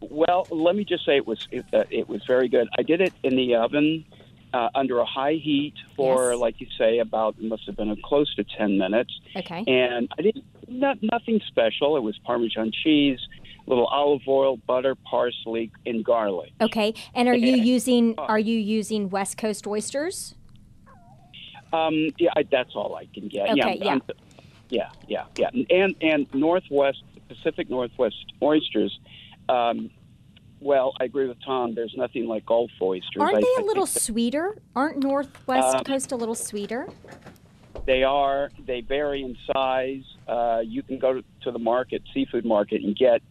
[0.00, 2.68] well, let me just say it was it, uh, it was very good.
[2.78, 4.04] I did it in the oven
[4.52, 6.40] uh, under a high heat for, Yes.
[6.40, 9.12] like you say, about it must have been close to ten minutes.
[9.34, 9.64] Okay.
[9.66, 11.96] And I didn't not nothing special.
[11.96, 13.18] It was Parmesan cheese,
[13.66, 16.52] little olive oil, butter, parsley, and garlic.
[16.60, 16.94] Okay.
[17.14, 20.34] And are you using are you using West Coast oysters?
[21.72, 23.50] Um, yeah, I, that's all I can get.
[23.50, 23.90] Okay, yeah, yeah.
[23.90, 24.02] I'm-
[24.68, 28.98] yeah, yeah, yeah, and and Northwest Pacific Northwest oysters.
[29.48, 29.90] Um,
[30.60, 31.74] well, I agree with Tom.
[31.76, 33.20] There's nothing like Gulf oysters.
[33.20, 34.56] Aren't I- they I a little sweeter?
[34.74, 36.88] Aren't Northwest Uh, Coast a little sweeter?
[37.86, 38.50] They are.
[38.66, 40.02] They vary in size.
[40.26, 43.22] Uh, you can go to, to the market, seafood market, and get.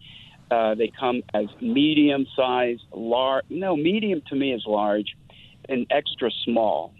[0.49, 3.43] Uh, they come as medium size, large.
[3.49, 5.17] No, medium to me is large,
[5.67, 6.93] and extra small.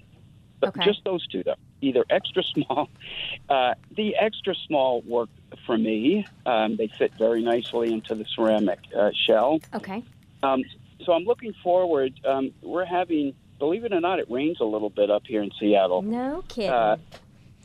[0.68, 0.84] Okay.
[0.86, 1.56] Just those two, though.
[1.82, 2.90] Either extra small.
[3.50, 5.30] Uh, the extra small work
[5.66, 6.26] for me.
[6.46, 9.60] Um, they fit very nicely into the ceramic uh, shell.
[9.74, 10.04] Okay.
[10.44, 10.64] Um,
[11.06, 12.14] so I'm looking forward.
[12.26, 15.52] Um, we're having, believe it or not, it rains a little bit up here in
[15.60, 16.02] Seattle.
[16.02, 16.72] No kidding.
[16.72, 16.98] Uh,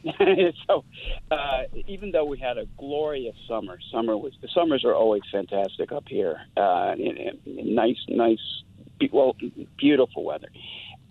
[0.67, 0.85] so
[1.31, 5.93] uh, even though we had a glorious summer, summer was the summers are always fantastic
[5.93, 6.41] up here.
[6.57, 8.63] Uh, and, and nice, nice,
[8.99, 9.37] be- well,
[9.77, 10.49] beautiful weather.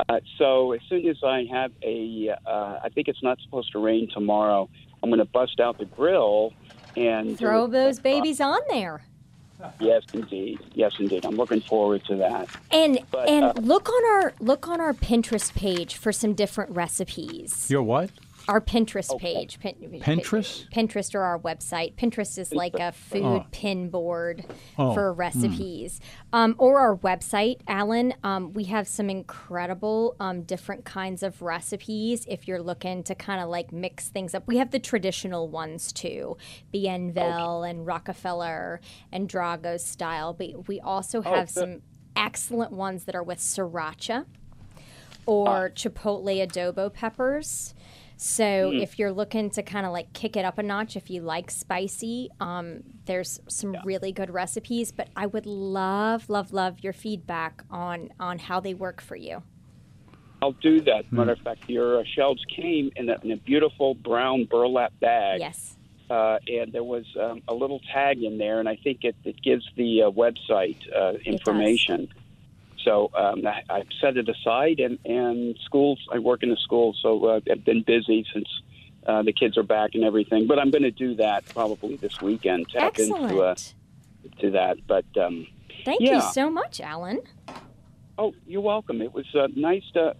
[0.07, 3.79] Uh, so as soon as I have a, uh, I think it's not supposed to
[3.79, 4.69] rain tomorrow.
[5.03, 6.53] I'm going to bust out the grill
[6.95, 9.01] and Throw those babies on there.
[9.79, 10.59] Yes, indeed.
[10.73, 11.25] Yes, indeed.
[11.25, 12.47] I'm looking forward to that.
[12.71, 16.71] And But, and uh, look on our look on our Pinterest page for some different
[16.71, 17.69] recipes.
[17.69, 18.09] Your what?
[18.47, 19.59] Our Pinterest page.
[19.59, 20.67] Pin, Pinterest?
[20.71, 21.95] Pinterest or our website.
[21.95, 23.45] Pinterest is like a food Oh.
[23.51, 24.43] pin board
[24.77, 25.99] Oh, for recipes.
[26.33, 28.13] Um, or our website, Alan.
[28.23, 33.41] Um, we have some incredible um, different kinds of recipes if you're looking to kind
[33.41, 34.47] of like mix things up.
[34.47, 36.37] We have the traditional ones too,
[36.73, 38.79] Bienville and Rockefeller
[39.11, 40.33] and Drago style.
[40.33, 41.59] But we also have good.
[41.59, 41.81] some
[42.15, 44.25] excellent ones that are with sriracha
[45.25, 47.73] or chipotle adobo peppers.
[48.21, 51.21] So if you're looking to kind of like kick it up a notch, if you
[51.21, 54.91] like spicy, um, there's some really good recipes.
[54.91, 59.41] But I would love, love, love your feedback on on how they work for you.
[60.41, 61.09] I'll do that.
[61.13, 65.39] Matter of fact, your uh, shelves came in a, in a beautiful brown burlap bag.
[65.39, 65.77] Yes.
[66.09, 69.41] uh, and there was um, a little tag in there, and I think it, it
[69.41, 72.09] gives the uh, website uh, information.
[72.83, 75.99] So um, I, I've set it aside, and, and schools.
[76.11, 78.47] I work in a school, so uh, I've been busy since
[79.05, 80.47] uh, the kids are back and everything.
[80.47, 82.69] But I'm going to do that probably this weekend.
[82.69, 83.31] Tap Excellent.
[83.31, 83.55] into uh,
[84.39, 84.77] to that.
[84.87, 85.47] But um,
[85.85, 87.21] Thank you so much, Alan.
[88.17, 89.01] oh, you're welcome.
[89.01, 90.15] It was uh, nice to.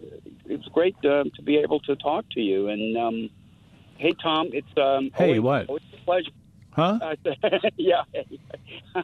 [0.45, 2.69] It was great uh, to be able to talk to you.
[2.69, 3.29] And um,
[3.97, 5.69] hey, Tom, it's um, Hey, always, what?
[5.69, 6.31] always a pleasure.
[6.71, 6.99] Huh?
[7.01, 7.15] Uh,
[7.77, 8.03] yeah.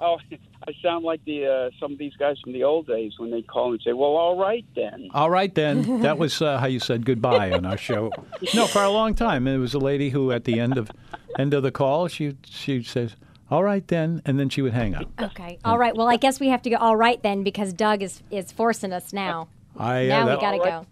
[0.00, 0.18] oh,
[0.66, 3.42] I sound like the uh, some of these guys from the old days when they
[3.42, 6.00] call and say, "Well, all right then." All right then.
[6.04, 8.10] That was uh, how you said goodbye on our show.
[8.54, 9.46] No, for a long time.
[9.48, 10.90] It was a lady who, at the end of
[11.38, 13.16] end of the call, she she says,
[13.50, 15.08] "All right then," and then she would hang up.
[15.20, 15.58] Okay.
[15.64, 15.96] All right.
[15.96, 16.76] Well, I guess we have to go.
[16.76, 19.48] All right then, because Doug is is forcing us now.
[19.76, 20.86] I, uh, now that- we got to All go.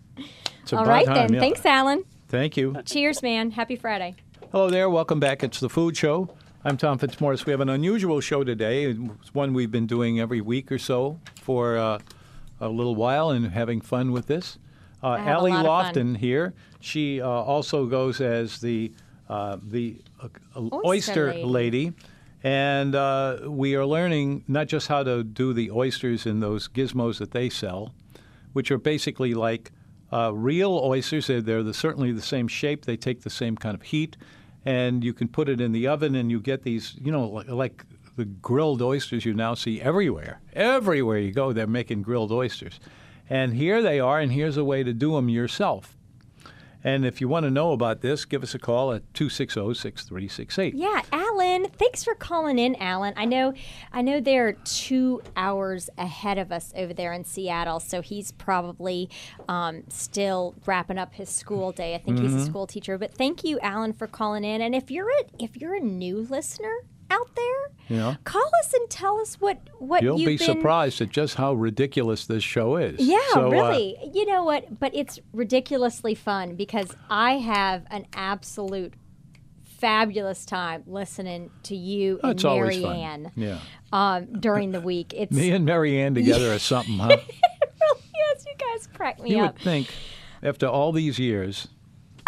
[0.62, 1.34] it's All about time, then.
[1.34, 1.40] yeah.
[1.40, 2.04] Thanks, Alan.
[2.28, 2.74] Thank you.
[2.86, 3.50] Cheers, man.
[3.52, 4.14] Happy Friday.
[4.52, 4.90] Hello there.
[4.90, 5.42] Welcome back.
[5.42, 6.28] It's the Food Show.
[6.62, 7.46] I'm Tom Fitzmaurice.
[7.46, 8.84] We have an unusual show today.
[8.84, 12.00] It's one we've been doing every week or so for uh,
[12.60, 14.58] a little while and having fun with this.
[15.02, 15.52] Uh, Allie.
[15.52, 16.52] Loftin here.
[16.80, 18.92] She uh, also goes as the
[19.30, 21.46] uh, the uh, Oyster oyster lady.
[21.86, 21.92] lady.
[22.44, 27.20] And uh, we are learning not just how to do the oysters in those gizmos
[27.20, 27.94] that they sell,
[28.52, 29.72] which are basically like
[30.12, 31.28] uh, real oysters.
[31.28, 32.84] They're, they're the, certainly the same shape.
[32.84, 34.18] They take the same kind of heat,
[34.64, 37.48] and you can put it in the oven, and you get these, you know, like,
[37.48, 37.84] like
[38.16, 40.40] the grilled oysters you now see everywhere.
[40.52, 42.78] Everywhere you go, they're making grilled oysters.
[43.28, 45.96] And here they are, and here's a way to do them yourself.
[46.84, 50.74] And if you want to know about this, give us a call at 260 6368.
[50.74, 51.02] Yeah,
[51.52, 53.12] Alan, thanks for calling in, Alan.
[53.16, 53.52] I know,
[53.92, 59.10] I know they're two hours ahead of us over there in Seattle, so he's probably
[59.48, 61.94] um, still wrapping up his school day.
[61.94, 62.96] I think he's a school teacher.
[62.98, 64.60] But thank you, Alan, for calling in.
[64.62, 66.72] And if you're a if you're a new listener
[67.10, 68.14] out there, Yeah.
[68.24, 70.38] call us and tell us what what You'll be been.
[70.38, 72.98] surprised at just how ridiculous this show is.
[73.00, 73.98] Yeah, So, uh, really.
[74.14, 74.80] you know what?
[74.80, 78.94] But it's ridiculously fun because I have an absolute
[79.82, 82.84] fabulous time listening to you oh, and Mary.
[82.84, 83.58] Ann Yeah.
[83.92, 85.12] um, during the week.
[85.16, 87.08] It's Me and Mary Ann together is something, huh?
[87.18, 89.54] yes, you guys crack me You up.
[89.54, 89.88] would think,
[90.40, 91.66] after all these years,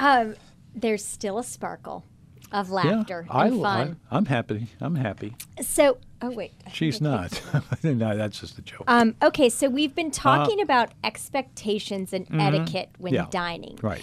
[0.01, 0.35] Um,
[0.75, 2.05] there's still a sparkle
[2.51, 4.01] of laughter yeah, I, and fun.
[4.11, 4.67] I, I'm happy.
[4.81, 5.37] I'm happy.
[5.63, 7.41] so, oh wait, She's not.
[7.83, 8.85] no, that's just a joke.
[8.87, 13.13] Um, okay, so we've been talking about expectations and etiquette when.
[13.13, 13.25] Mm-hmm.
[13.25, 13.27] Yeah.
[13.31, 14.03] dining, right.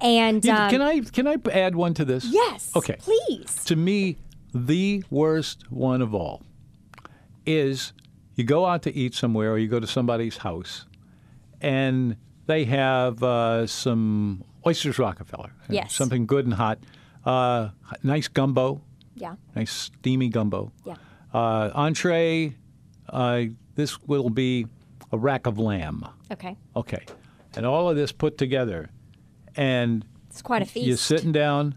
[0.00, 2.24] And Yeah, um, can I can I add one to this?
[2.26, 2.70] Yes.
[2.76, 2.96] Okay.
[2.98, 3.64] Please.
[3.64, 4.16] To me,
[4.54, 6.42] the worst one of all
[7.46, 7.92] is
[8.34, 10.86] you go out to eat somewhere or you go to somebody's house
[11.60, 15.52] and they have uh, some oysters Rockefeller.
[15.62, 15.94] uh, Yes.
[15.94, 16.78] Something good and hot.
[17.24, 17.68] Uh,
[18.02, 18.82] nice gumbo,
[19.14, 19.36] Yeah.
[19.54, 20.72] nice steamy gumbo.
[20.84, 20.96] Yeah.
[21.32, 22.54] Uh, entree,
[23.08, 23.42] uh,
[23.74, 24.66] this will be
[25.12, 26.06] a rack of lamb.
[26.30, 26.56] Okay.
[26.76, 27.04] Okay.
[27.56, 28.90] And all of this put together.
[29.56, 30.86] And It's quite a feast.
[30.86, 31.76] you're sitting down,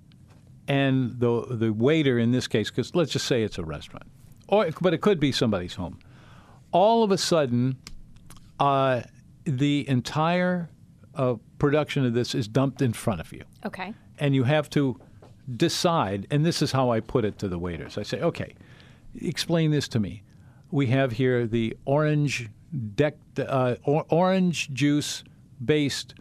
[0.67, 4.07] and the the waiter in this case, because let's just say it's a restaurant,
[4.47, 5.99] or but it could be somebody's home.
[6.71, 7.77] All of a sudden,
[8.59, 9.01] uh,
[9.43, 10.69] the entire
[11.15, 13.93] uh, production of this is dumped in front of you, Okay.
[14.19, 14.97] and you have to
[15.57, 16.25] decide.
[16.31, 17.97] And this is how I put it to the waiters.
[17.97, 18.55] I say, okay,
[19.21, 20.23] explain this to me.
[20.71, 22.49] We have here the orange
[22.95, 25.23] deck, uh, or, orange juice
[25.63, 26.15] based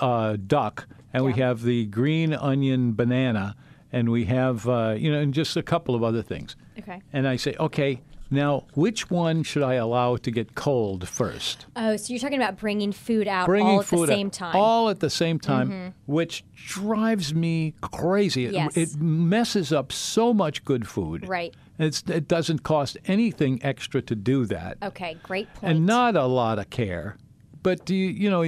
[0.00, 3.56] uh, duck, and we have the green onion banana,
[3.92, 6.56] and we have uh, you know, and just a couple of other things.
[6.78, 7.00] Okay.
[7.12, 11.66] And I say, okay, now which one should I allow to get cold first?
[11.76, 14.48] Oh, so you're talking about bringing food out Bringing all at the same time.
[14.50, 14.58] Mm-hmm.
[14.58, 18.46] all at the same time, which drives me crazy.
[18.46, 18.76] It- Yes.
[18.76, 21.26] It messes up so much good food.
[21.28, 21.54] Right.
[21.78, 25.72] It's, it doesn't cost anything extra to do that, okay, great point.
[25.72, 27.16] and not a lot of care.
[27.62, 28.42] But do you, you know,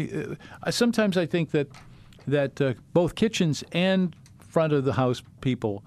[0.62, 1.68] uh, sometimes I think that
[2.26, 5.82] that uh, both kitchens and front of the house people,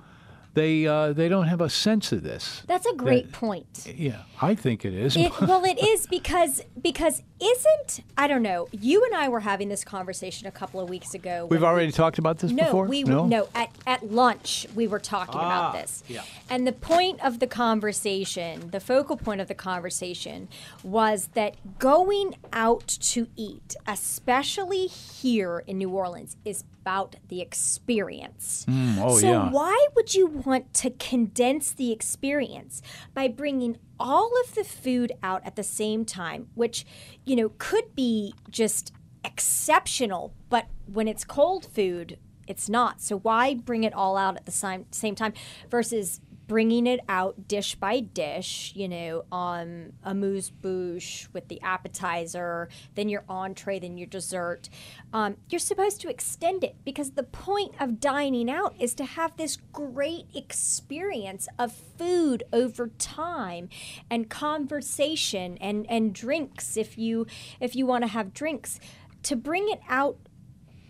[0.56, 2.64] they uh, they don't have a sense of this.
[2.66, 3.88] That's a great that- point.
[3.96, 5.16] Yeah, I think it is.
[5.16, 8.68] It, well, it is because because isn't I don't know.
[8.72, 11.48] You and I were having this conversation a couple of weeks ago.
[11.50, 12.86] We've already talked about this No, before.
[12.88, 13.48] we no no.
[13.54, 16.04] at at lunch we were talking about this.
[16.08, 16.24] yeah.
[16.50, 20.48] And the point of the conversation, the focal point of the conversation
[20.84, 28.66] was that going out to eat, especially here in New Orleans, is about the experience.
[28.70, 29.50] oh, so yeah.
[29.52, 32.82] why would you want to condense the experience
[33.14, 36.86] by bringing all of the food out at the same time, which,
[37.26, 38.92] you know, could be just
[39.24, 43.02] exceptional, but when it's cold food, it's not.
[43.02, 45.34] So why bring it all out at the same time
[45.70, 52.70] versus bringing it out dish by dish, you know, on amuse bouche with the appetizer,
[52.96, 54.70] then your entree, then your dessert.
[55.14, 59.36] Um, you're supposed to extend it because the point of dining out is to have
[59.38, 63.70] this great experience of food over time
[64.10, 67.26] and conversation and, and drinks if you
[67.60, 68.80] if you want to have drinks.
[69.24, 70.18] To bring it out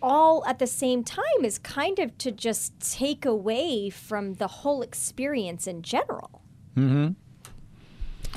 [0.02, 4.82] all at the same time is kind of to just take away from the whole
[4.82, 6.42] experience in general.
[6.76, 7.12] Mm-hmm.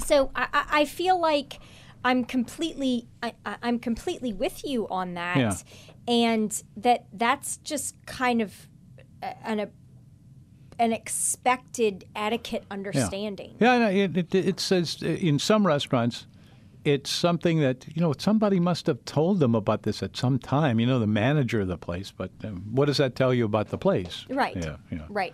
[0.04, 1.60] So I, I I feel like
[2.04, 5.56] I'm completely I, I'm completely with you on that, Yeah.
[6.08, 8.68] and that that's just kind of
[9.22, 9.70] an a,
[10.80, 13.56] an expected etiquette understanding.
[13.60, 16.26] Yeah, no, it, it, it says in some restaurants,
[16.90, 20.80] it's something that you know somebody must have told them about this at some time.
[20.80, 22.12] You know, the manager of the place.
[22.16, 24.26] But um, what does that tell you about the place?
[24.30, 24.56] Right.
[24.58, 24.78] Yeah.
[24.92, 25.06] Yeah.
[25.10, 25.34] Right.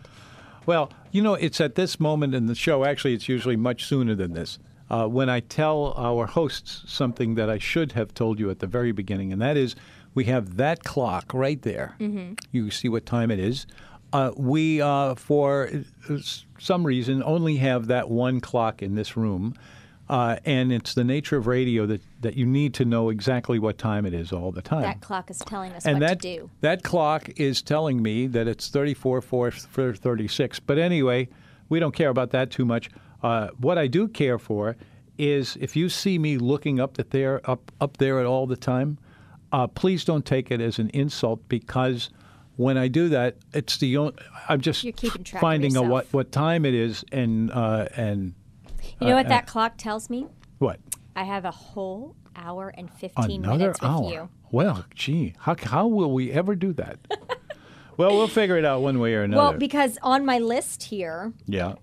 [0.65, 2.85] Well, you know, it's at this moment in the show.
[2.85, 4.59] Actually, it's usually much sooner than this.
[4.89, 8.67] Uh, when I tell our hosts something that I should have told you at the
[8.67, 9.75] very beginning, and that is,
[10.13, 11.95] we have that clock right there.
[11.99, 12.33] Mm-hmm.
[12.51, 13.65] You see what time it is.
[14.13, 15.69] Uh, we, uh, for
[16.09, 16.17] uh,
[16.59, 19.55] some reason, only have that one clock in this room.
[20.07, 23.77] Uh, and it's the nature of radio that, that you need to know exactly what
[23.77, 24.83] time it is all the time.
[24.83, 26.49] That clock is telling us and what that to do.
[26.61, 31.27] that clock is telling me that it's 34 4 for 36 but anyway
[31.69, 32.89] we don't care about that too much.
[33.23, 34.75] Uh, what i do care for
[35.17, 38.97] is if you see me looking up there up up there at all the time,
[39.51, 42.09] uh, please don't take it as an insult because
[42.57, 44.13] when I do that, it's the only,
[44.47, 48.33] I'm just You're keeping track finding out what what time it is and uh, and
[49.01, 50.27] You know Uh, what uh, that clock tells me?
[50.59, 50.79] what
[51.15, 54.11] I have a whole hour and 15 another minutes with hour.
[54.11, 54.29] you.
[54.51, 56.97] Well, gee, how how will we ever do that?
[57.97, 59.41] well, we'll figure it out one way or another.
[59.51, 61.75] Well, because on my list here yeah,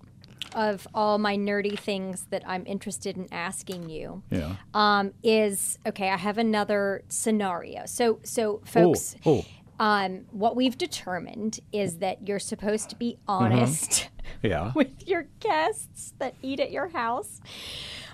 [0.55, 4.55] of all my nerdy things that I'm interested in asking you yeah.
[4.73, 6.09] um, is okay.
[6.09, 7.85] I have another scenario.
[7.85, 9.45] So, so folks, oh,
[9.79, 14.09] um, what we've determined is that you're supposed to be honest
[14.41, 14.71] yeah.
[14.75, 17.41] with your guests that eat at your house.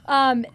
[0.06, 0.46] Um,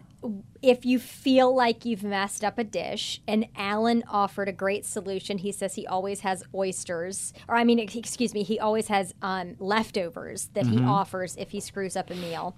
[0.62, 5.38] if you feel like you've messed up a dish, and Alan offered a great solution.
[5.38, 9.56] He says he always has oysters, or I mean, excuse me, he always has um,
[9.58, 12.56] leftovers that he offers if he screws up a meal.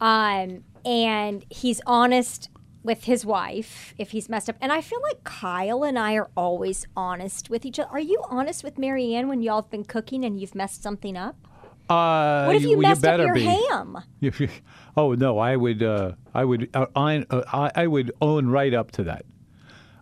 [0.00, 2.48] Um, and he's honest
[2.82, 4.56] with his wife if he's messed up.
[4.60, 7.90] And I feel like Kyle and I are always honest with each other.
[7.90, 11.47] Are you honest with Marianne when y'all have been cooking and you've messed something up?
[11.88, 13.44] Uh, What if you, messed up better your be.
[13.44, 13.98] ham?
[14.20, 14.32] You-
[14.96, 15.82] oh no, I would.
[15.82, 16.68] Uh, I would.
[16.74, 19.24] Uh, I, uh, I I would own right up to that.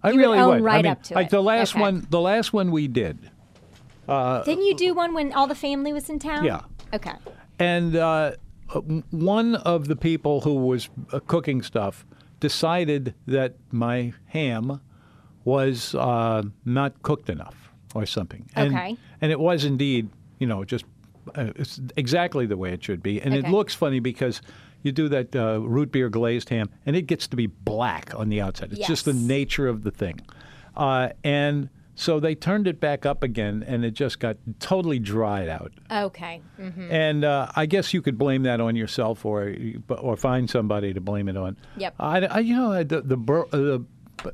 [0.03, 0.61] I You would really own would.
[0.63, 1.31] I right mean, up to like it.
[1.31, 1.81] the last Okay.
[1.83, 2.07] one.
[2.11, 3.31] The last one we did,
[4.09, 6.45] Didn't you do one when all the family was in town?
[6.45, 6.61] Yeah.
[6.95, 7.13] Okay.
[7.59, 8.33] and uh,
[8.75, 8.81] uh,
[9.11, 12.05] one of the people who was uh, cooking stuff
[12.41, 14.81] decided that my ham
[15.45, 18.49] was uh, not cooked enough or something.
[18.55, 18.97] And, Okay.
[19.21, 20.09] And it was indeed,
[20.39, 20.89] you know, just uh,
[21.35, 23.21] it's exactly the way it should be.
[23.21, 24.41] And it looks funny because
[24.83, 28.29] you do that uh, root beer glazed ham, and it gets to be black on
[28.29, 28.73] the outside.
[28.73, 30.21] It's just the nature of the thing.
[30.77, 35.49] Uh, and so they turned it back up again, and it just got totally dried
[35.49, 35.73] out.
[35.91, 36.43] Okay.
[36.61, 36.91] Mm.
[36.93, 39.55] And uh, I guess you could blame that on yourself, or
[39.89, 41.57] or find somebody to blame it on.
[41.79, 41.95] Yep.
[41.99, 43.85] I, I- you know the the, bur- uh, the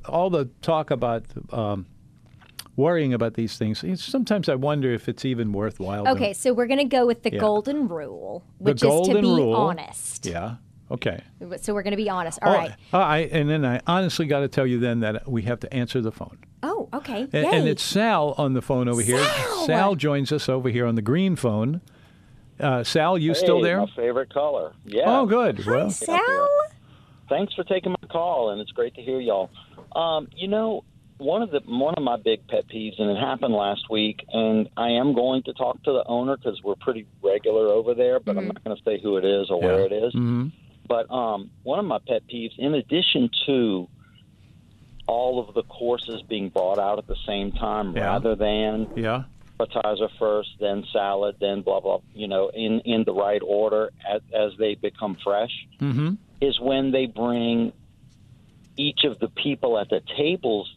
[0.08, 1.86] all the talk about um,
[2.76, 3.84] worrying about these things.
[4.02, 6.04] Sometimes I wonder if it's even worthwhile.
[6.04, 7.40] to- Okay, so we're going to go with the Yeah.
[7.40, 9.54] golden rule, the which is to be rule.
[9.54, 10.24] honest.
[10.26, 10.56] Yeah.
[10.90, 11.20] Okay.
[11.60, 12.38] So we're going to be honest.
[12.42, 12.72] All Oh, right.
[12.92, 16.00] I and then I honestly got to tell you then that we have to answer
[16.02, 16.38] the phone.
[16.62, 17.22] Oh, okay.
[17.32, 19.18] And, and it's Sal on the phone over here.
[19.24, 19.66] Sal!
[19.66, 21.80] Sal joins us over here on the green phone.
[22.60, 23.78] Uh, Sal, you still there?
[23.80, 24.72] My favorite color.
[24.84, 25.04] Yeah.
[25.06, 25.64] Oh, good.
[25.66, 26.48] well, Sal?
[27.28, 29.50] Thanks for taking my call, and it's great to hear y'all.
[29.96, 30.84] Um, you know,
[31.22, 34.68] one of the one of my big pet peeves, and it happened last week, and
[34.76, 38.36] I am going to talk to the owner because we're pretty regular over there, but
[38.36, 39.86] I'm not going to say who it is or where Yeah.
[39.86, 40.12] it is.
[40.12, 40.48] hmm
[40.88, 43.88] But um, one of my pet peeves, in addition to
[45.06, 48.04] all of the courses being brought out at the same time, Yeah.
[48.04, 49.24] rather than Yeah.
[49.60, 51.98] appetizer first, then salad, then blah blah.
[52.14, 56.14] You know, in in the right order as as they become fresh, Mm-hmm.
[56.40, 57.72] is when they bring
[58.76, 60.68] each of the people at the tables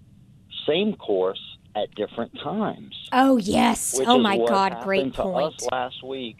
[0.68, 1.39] same course
[1.76, 2.95] at different times.
[3.11, 3.97] Oh, yes.
[3.97, 4.84] Which oh, is my what God.
[4.84, 5.55] Great to point.
[5.55, 6.38] Us last week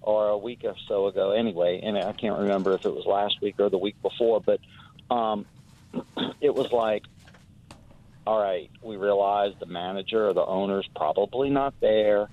[0.00, 3.40] or a week or so ago, anyway, and I can't remember if it was last
[3.42, 4.60] week or the week before, but
[5.10, 5.44] um,
[6.40, 7.04] it was like,
[8.26, 12.28] all right, we realized the manager or the owner's probably not there,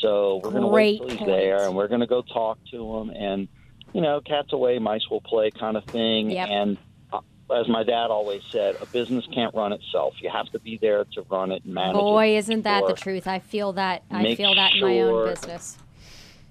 [0.00, 1.30] so we're going to wait till he's point.
[1.30, 3.48] there, and we're going to go talk to him, and
[3.92, 6.48] you know, cats away, mice will play, kind of thing, Yep.
[6.50, 6.78] and.
[7.54, 10.14] As my dad always said, a business can't run itself.
[10.20, 12.00] You have to be there to run it and manage it.
[12.00, 13.28] Boy, isn't that the truth.
[13.28, 14.02] I feel that.
[14.10, 15.78] I Make feel that in my own sure business.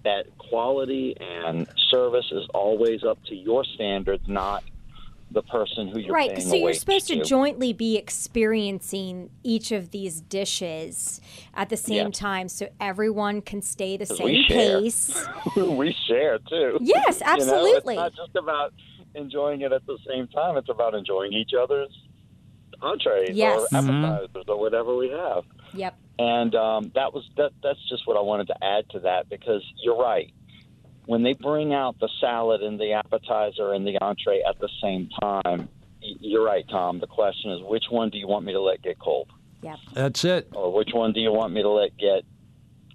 [0.04, 4.64] that quality and service is always up to your standards, not
[5.32, 7.24] the person who you're Right, so you're supposed to to.
[7.26, 11.20] jointly be experiencing each of these dishes
[11.56, 12.12] at the same Yeah.
[12.12, 15.28] time so everyone can stay the same we pace.
[15.58, 16.78] we share too.
[16.80, 18.74] Yes, absolutely You know, it's not just about
[19.16, 20.57] enjoying it at the same time.
[20.57, 21.89] It's about enjoying each other's
[22.82, 23.59] entrees Yes.
[23.72, 25.43] or appetizers or whatever we have.
[25.74, 25.95] Yep.
[26.20, 27.51] And um, that was that.
[27.63, 30.32] That's just what I wanted to add to that because you're right.
[31.05, 35.09] When they bring out the salad and the appetizer and the entree at the same
[35.22, 35.68] time,
[36.01, 36.99] you're right, Tom.
[36.99, 39.30] The question is, which one do you want me to let get cold,
[39.61, 39.76] Yep.
[39.93, 40.47] That's it.
[40.55, 42.24] or which one do you want me to let get?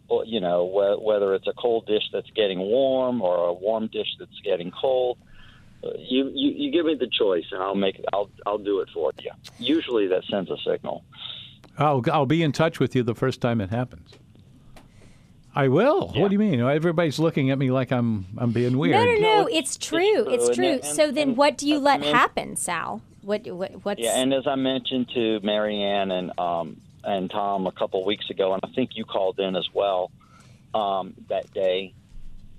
[0.09, 3.87] well, You know, wh- whether it's a cold dish that's getting warm or a warm
[3.89, 5.19] dish that's getting cold.
[5.83, 9.13] You, you you give me the choice, and I'll make I'll I'll do it for
[9.23, 9.31] you.
[9.59, 11.05] Usually, that sends a signal.
[11.79, 14.11] I'll I'll be in touch with you the first time it happens.
[15.55, 16.13] I will.
[16.15, 16.23] Yeah.
[16.23, 16.61] What do you mean?
[16.61, 18.95] Everybody's looking at me like I'm I'm being weird.
[18.95, 19.49] No, no, no.
[19.49, 20.29] it's- It's true.
[20.29, 20.73] it's It's true, true.
[20.75, 23.03] and- So then, and what do you I let men- happen, Sal?
[23.23, 27.73] What, what what's Yeah, and as I mentioned to Marianne and um, and Tom a
[27.73, 30.11] couple weeks ago, and I think you called in as well
[30.75, 31.95] um, that day.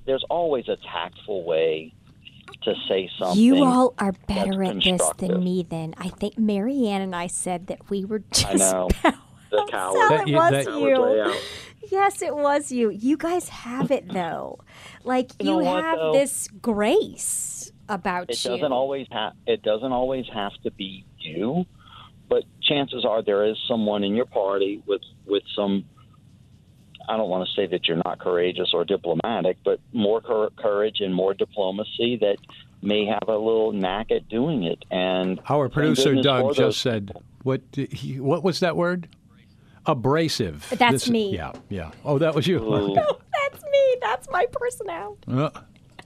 [0.06, 1.94] There's always a tactful way
[2.64, 3.40] to say something.
[3.42, 5.66] You all are better at this than me.
[5.68, 8.46] Then I think Marianne and I said that we were just.
[8.48, 8.90] I know.
[9.52, 10.30] The Sal, coward.
[10.30, 11.34] it was that- you.
[11.92, 12.90] Yes, it was you.
[12.90, 14.60] You guys have it though.
[15.04, 16.14] Like You you, know what, have though?
[16.14, 18.52] this grace about It you.
[18.52, 19.34] doesn't always have.
[19.46, 21.66] It doesn't always have to be you,
[22.30, 25.84] but chances are there is someone in your party with with some.
[27.12, 31.02] I don't want to say that you're not courageous or diplomatic, but more cour- courage
[31.02, 32.38] and more diplomacy that
[32.82, 34.86] may have a little knack at doing it.
[34.90, 37.12] And Our producer Doug just those said,
[37.44, 37.62] "What?
[37.74, 39.10] he, what was that word?
[39.86, 41.36] Abrasive." That's This- me.
[41.36, 41.92] Yeah, yeah.
[42.06, 42.60] Oh, that was you.
[42.60, 42.96] Ooh.
[42.96, 43.96] That's me.
[44.02, 45.22] That's my personality.
[45.30, 45.50] Uh,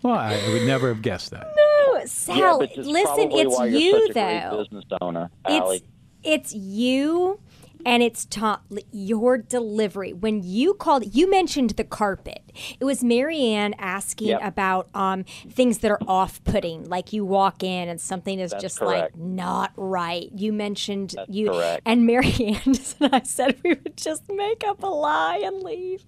[0.02, 1.54] well, I would never have guessed that.
[1.56, 4.58] No, Sal, but it's listen, it's you're you though.
[4.64, 5.78] business owner, Allie.
[5.78, 5.86] It's
[6.24, 7.40] it's you
[7.86, 8.62] and it's ta-
[8.92, 10.12] your delivery.
[10.14, 12.42] When you called, you mentioned the carpet.
[12.80, 14.40] It was Marianne asking Yep.
[14.44, 18.80] about um, things that are off-putting, like you walk in and something is That's just
[18.80, 19.16] correct.
[19.16, 20.30] like not right.
[20.34, 21.82] You mentioned That's you correct.
[21.86, 26.04] and Marianne and I said we would just make up a lie and leave.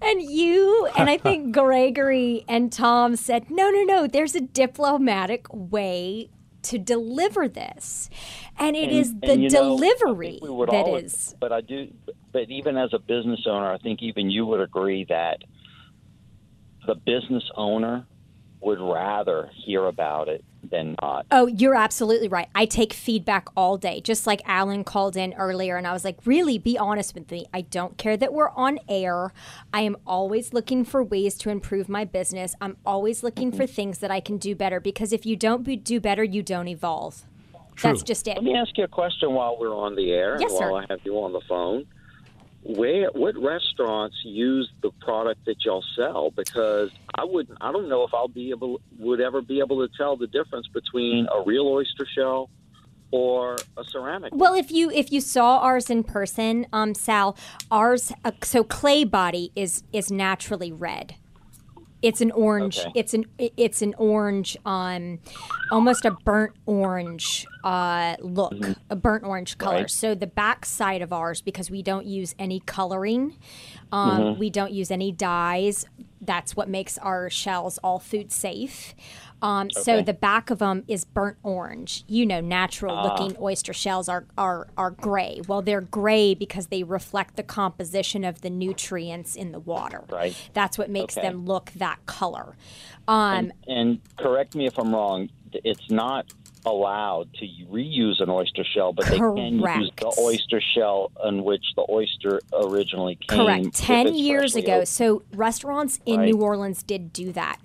[0.00, 4.06] And you and I think Gregory and Tom said, no, no, no.
[4.06, 6.30] There's a diplomatic way
[6.62, 8.10] to deliver this,
[8.58, 11.34] and it And- is the know, delivery we that is.
[11.40, 11.92] But I do.
[12.32, 15.42] But even as a business owner, I think even you would agree that
[16.86, 18.06] the business owner
[18.60, 21.24] would rather hear about it than not.
[21.30, 22.48] Oh, you're absolutely right.
[22.54, 24.00] I take feedback all day.
[24.00, 27.46] Just like Alan called in earlier, and I was like, really, be honest with me.
[27.54, 29.32] I don't care that we're on air.
[29.72, 32.54] I am always looking for ways to improve my business.
[32.60, 35.76] I'm always looking for things that I can do better because if you don't be,
[35.76, 37.24] do better, you don't evolve.
[37.82, 38.34] That's just it.
[38.34, 40.70] Let me ask you a question while we're on the air Yes, and sir.
[40.70, 41.86] while I have you on the phone.
[42.62, 46.30] Where what restaurants use the product that y'all sell?
[46.30, 47.56] Because I wouldn't.
[47.60, 50.68] I don't know if I'll be able would ever be able to tell the difference
[50.68, 52.50] between a real oyster shell
[53.10, 54.34] or a ceramic.
[54.34, 57.36] Well, if you if you saw ours in person, um, Sal,
[57.70, 61.16] ours uh, so clay body is is naturally red.
[62.02, 62.78] It's an orange.
[62.78, 62.92] Okay.
[62.94, 65.18] It's an it's an orange, um,
[65.70, 68.54] almost a burnt orange uh, look,
[68.88, 69.76] a burnt orange color.
[69.82, 69.90] Right.
[69.90, 73.36] So the back side of ours, because we don't use any coloring,
[73.92, 75.86] um, we don't use any dyes.
[76.22, 78.94] That's what makes our shells all food safe.
[79.42, 82.04] Um, So the back of them is burnt orange.
[82.06, 85.40] You know, natural looking oyster shells are, are are gray.
[85.46, 90.04] Well, they're gray because they reflect the composition of the nutrients in the water.
[90.10, 90.36] Right.
[90.52, 91.26] That's what makes Okay.
[91.26, 92.56] them look that color.
[93.08, 95.30] Um, and correct me if I'm wrong.
[95.52, 96.26] It's not
[96.66, 101.64] allowed to reuse an oyster shell, but they can use the oyster shell on which
[101.74, 103.46] the oyster originally came.
[103.46, 103.74] Correct.
[103.74, 104.84] 10 years ago.
[104.84, 106.26] So restaurants in Right.
[106.26, 107.58] New Orleans did do that.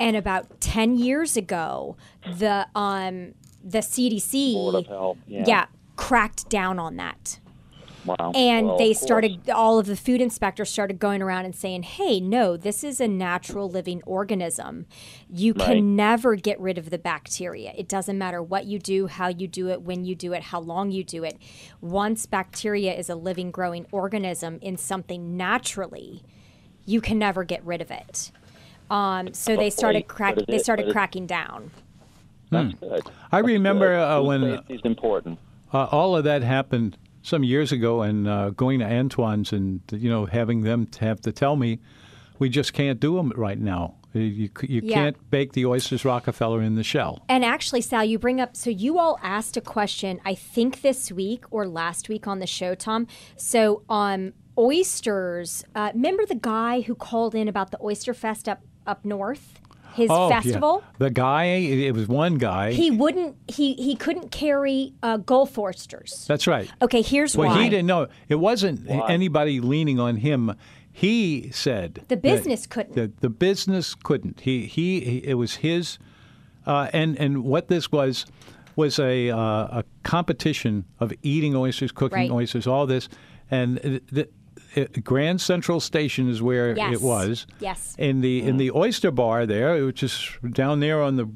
[0.00, 1.96] And about 10 years ago,
[2.38, 5.66] the um the CDC Health, yeah.
[5.96, 7.38] cracked down on that.
[8.06, 8.32] Wow.
[8.34, 12.18] And Well, they started all of the food inspectors started going around and saying, "Hey,
[12.18, 14.86] no, this is a natural living organism.
[15.28, 15.66] You Right.
[15.66, 17.74] can never get rid of the bacteria.
[17.76, 20.60] It doesn't matter what you do, how you do it, when you do it, how
[20.60, 21.36] long you do it.
[21.82, 26.22] Once bacteria is a living growing organism in something naturally,
[26.86, 28.32] you can never get rid of it."
[28.90, 31.70] Um, so they started wait, crack they started it- cracking down.
[32.50, 33.02] That's good.
[33.30, 34.02] I remember Good.
[34.02, 35.38] uh, Food when important.
[35.72, 40.10] uh, all of that happened some years ago, and uh, going to Antoine's and you
[40.10, 41.78] know having them to have to tell me,
[42.40, 43.94] we just can't do them right now.
[44.12, 44.94] You you, you Yeah.
[44.94, 47.24] can't bake the oysters Rockefeller in the shell.
[47.28, 51.12] And actually, Sal, you bring up so you all asked a question, I think this
[51.12, 53.06] week or last week on the show, Tom.
[53.36, 55.64] So, um, oysters.
[55.74, 58.60] Uh, remember the guy who called in about the Oyster Fest up
[58.90, 59.54] up north,
[59.94, 60.40] his Oh, yeah.
[60.40, 60.84] festival.
[60.98, 61.44] The guy,
[61.88, 62.72] it was one guy.
[62.72, 63.36] He wouldn't.
[63.48, 66.24] He he couldn't carry uh, Gulf oysters.
[66.28, 66.70] That's right.
[66.82, 67.62] Okay, here's Well, why.
[67.62, 68.08] he didn't know.
[68.28, 70.54] It wasn't anybody leaning on him.
[70.92, 72.94] He said The that business couldn't.
[72.94, 74.40] The, the business couldn't.
[74.40, 75.98] He, he he it was his,
[76.66, 78.26] uh, and and what this was
[78.76, 79.38] was a uh,
[79.80, 82.30] a competition of eating oysters, cooking Right.
[82.30, 83.08] oysters, all this,
[83.50, 83.78] and
[84.12, 84.28] the,
[84.74, 86.94] the, uh, Grand Central Station is where Yes.
[86.94, 87.46] it was.
[87.60, 87.94] Yes.
[87.98, 91.26] In the in the oyster bar there, which is down there on the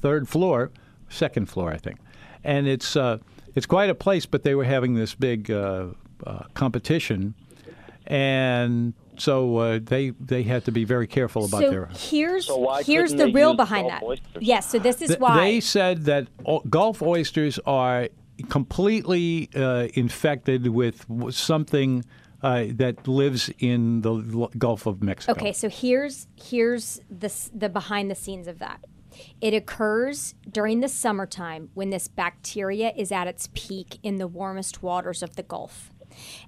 [0.00, 0.70] third floor,
[1.08, 1.98] second floor, I think,
[2.42, 3.18] and it's uh,
[3.54, 4.26] it's quite a place.
[4.26, 5.88] But they were having this big uh,
[6.26, 7.34] uh, competition,
[8.06, 11.88] and so uh, they they had to be very careful about so their.
[11.96, 14.02] here's So why here's the real behind that.
[14.02, 14.42] oysters?
[14.42, 14.70] Yes.
[14.70, 18.08] So this is Th- why They said that o- Gulf oysters are
[18.48, 22.04] completely uh, infected with something
[22.44, 25.32] uh, that lives in the L- Gulf of Mexico.
[25.32, 28.84] Okay, so here's here's the the behind the scenes of that.
[29.40, 34.82] It occurs during the summertime when this bacteria is at its peak in the warmest
[34.82, 35.90] waters of the Gulf.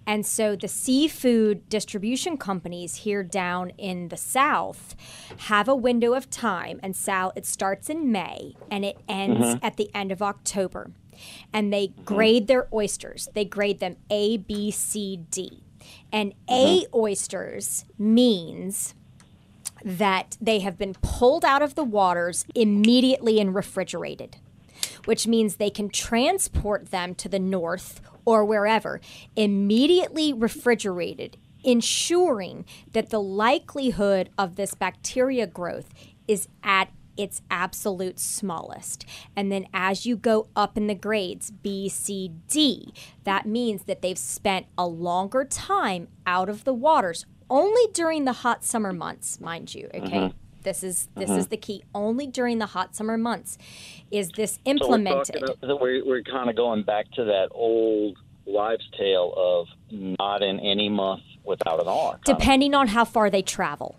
[0.07, 4.94] And so the seafood distribution companies here down in the south
[5.38, 9.76] have a window of time and Sal it starts in May and it ends at
[9.76, 10.90] the end of October.
[11.53, 13.28] And they grade their oysters.
[13.34, 15.62] They grade them A, B, C, D.
[16.17, 16.55] And mm-hmm.
[16.55, 18.95] A oysters means
[19.85, 24.39] that they have been pulled out of the waters immediately and refrigerated,
[25.05, 28.99] which means they can transport them to the north or wherever
[29.37, 32.64] immediately refrigerated, ensuring
[32.95, 35.93] that the likelihood of this bacteria growth
[36.27, 39.05] is at its absolute smallest.
[39.35, 42.93] And then as you go up in the grades, B, C, D,
[43.25, 48.33] that means that they've spent a longer time out of the waters, only during the
[48.33, 50.17] hot summer months, mind you, okay?
[50.17, 50.37] Mm-hmm.
[50.62, 51.39] This is this mm-hmm.
[51.39, 51.85] is the key.
[51.95, 53.57] Only during the hot summer months
[54.11, 55.45] is this So we're, implemented.
[55.62, 59.69] we're, we're kind of going back to that old wives' tale of
[60.19, 62.12] not in any month without an R.
[62.12, 63.95] kind of- depending on how far they travel.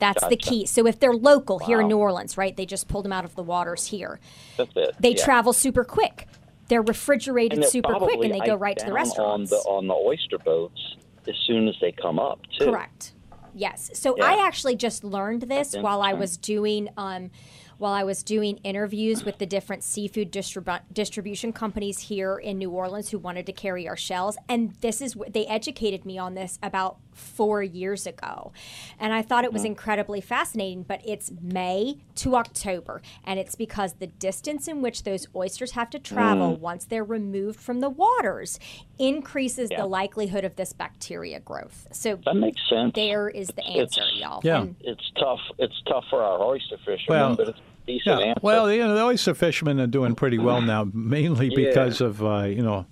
[0.00, 0.66] That's the key.
[0.66, 2.56] So if they're local here in New Orleans, right?
[2.56, 4.18] They just pulled them out of the waters here.
[4.56, 4.96] That's it.
[4.98, 5.24] They yeah.
[5.24, 6.26] travel super quick.
[6.68, 9.52] They're refrigerated they're super quick and they go right to the restaurants.
[9.52, 10.96] On the, on the oyster boats
[11.28, 12.66] as soon as they come up, too.
[12.66, 13.12] Correct.
[13.54, 13.90] Yes.
[13.94, 14.24] So Yeah.
[14.24, 17.30] I actually just learned this while I was doing um,
[17.78, 22.68] while I was doing interviews with the different seafood distribu- distribution companies here in New
[22.70, 26.34] Orleans who wanted to carry our shells, and this is what they educated me on
[26.34, 28.52] this about four years ago,
[28.98, 30.82] and I thought it was incredibly fascinating.
[30.82, 35.90] But it's May to October, and it's because the distance in which those oysters have
[35.90, 36.60] to travel Mm.
[36.60, 38.58] once they're removed from the waters
[38.98, 39.80] increases Yeah.
[39.82, 41.88] the likelihood of this bacteria growth.
[41.92, 42.92] So That makes sense.
[42.94, 44.40] there is the It's- answer, y'all.
[44.44, 44.62] Yeah.
[44.62, 45.40] And It's tough.
[45.58, 48.26] It's tough for our oyster fishermen, Well, but it's decent Yeah.
[48.28, 48.40] answer.
[48.42, 51.68] Well, you know, the oyster fishermen are doing pretty well now, mainly Yeah.
[51.68, 52.86] because of uh, you know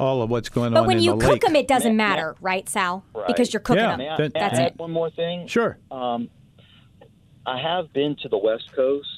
[0.00, 1.42] all of what's going but on But when in you the cook lake.
[1.42, 2.08] them, it doesn't Yeah, yeah.
[2.08, 3.04] matter, right, Sal?
[3.14, 3.26] Right.
[3.26, 3.90] Because you're cooking Yeah.
[3.96, 3.98] them.
[3.98, 4.78] May I, may That's add it.
[4.78, 5.46] one more thing?
[5.46, 5.78] Sure.
[5.90, 6.28] Um,
[7.46, 9.08] I have been to the West Coast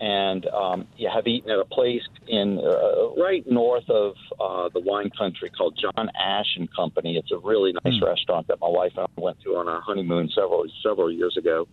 [0.00, 4.80] and um, yeah, have eaten at a place in uh, right north of uh, the
[4.80, 7.16] wine country called John Ash and Company.
[7.16, 10.28] It's a really nice restaurant that my wife and I went to on our honeymoon
[10.34, 11.68] several several years ago,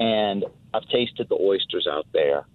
[0.00, 2.46] and I've tasted the oysters out there.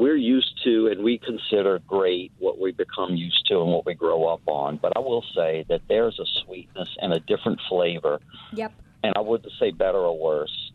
[0.00, 3.94] We're used to and we consider great what we become used to and what we
[3.94, 4.78] grow up on.
[4.80, 8.20] But I will say that there's a sweetness and a different flavor,
[8.52, 8.72] Yep.
[9.02, 10.72] and I wouldn't say better or worse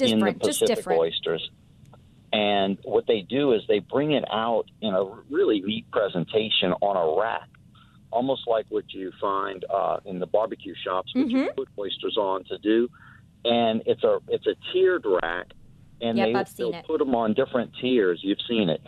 [0.00, 0.42] in the Different.
[0.42, 1.50] Just Pacific oysters.
[2.32, 6.96] And what they do is they bring it out in a really neat presentation on
[6.96, 7.48] a rack,
[8.10, 11.36] almost like what you find uh, in the barbecue shops, which Mm-hmm.
[11.36, 12.88] you put oysters on to do.
[13.44, 15.46] And it's a it's a tiered rack,
[16.00, 16.86] and Yep, they I've seen they'll it.
[16.86, 18.20] put them on different tiers.
[18.22, 18.82] You've seen it.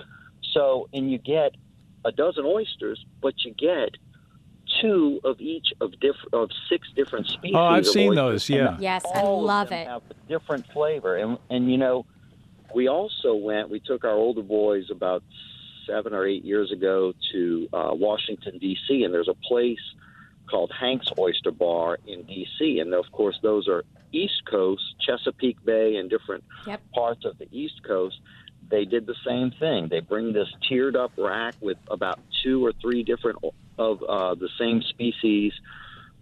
[0.52, 1.52] So, and you get
[2.04, 3.96] a dozen oysters, but you get
[4.80, 7.56] two of each of diff- of six different species.
[7.56, 8.16] Oh, I've of seen oysters.
[8.16, 8.50] those.
[8.50, 8.76] And Yeah.
[8.80, 9.86] Yes, I all of love them it.
[9.88, 12.06] Have a different flavor, and and you know,
[12.74, 13.68] we also went.
[13.70, 15.22] We took our older boys about
[15.86, 19.02] seven or eight years ago to uh, Washington D.C.
[19.02, 19.80] and there's a place
[20.48, 22.78] called Hank's Oyster Bar in D.C.
[22.80, 26.80] and of course those are East Coast, Chesapeake Bay, and different Yep.
[26.94, 28.16] parts of the East Coast.
[28.68, 29.88] They did the same thing.
[29.88, 33.38] They bring this tiered up rack with about two or three different
[33.78, 35.52] of uh, the same species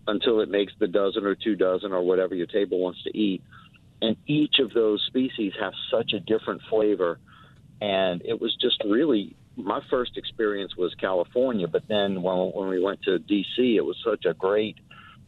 [0.07, 3.43] until it makes the dozen or two dozen or whatever your table wants to eat.
[4.01, 7.19] And each of those species have such a different flavor.
[7.81, 12.81] And it was just really my first experience was California, but then when, when we
[12.83, 14.77] went to DC, it was such a great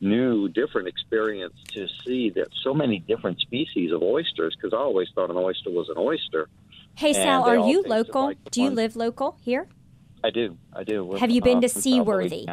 [0.01, 4.57] new, different experience to see that so many different species of oysters.
[4.57, 6.49] Because I always thought an oyster was an oyster.
[6.95, 8.27] Hey, Sal, are you local?
[8.27, 9.69] like Do you live local here?
[10.23, 11.13] I do, I do.
[11.15, 12.47] Have you been uh, to Seaworthy?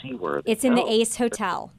[0.00, 0.50] Seaworthy.
[0.50, 1.72] It's in the Ace Hotel.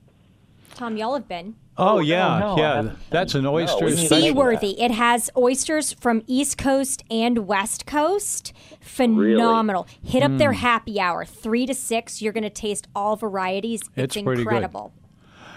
[0.76, 1.56] Tom, y'all have been.
[1.80, 2.92] Oh, Oh, yeah, no, no, yeah.
[3.10, 4.22] That's an oyster we need to special.
[4.28, 4.82] see what- Seaworthy.
[4.82, 8.54] It has oysters from East Coast and West Coast.
[8.82, 9.88] Phenomenal.
[10.04, 10.38] Hit up Hmm.
[10.38, 12.22] their happy hour, three to six.
[12.22, 13.82] You're going to taste all varieties.
[13.96, 14.52] It's It's, pretty good.
[14.54, 14.92] incredible.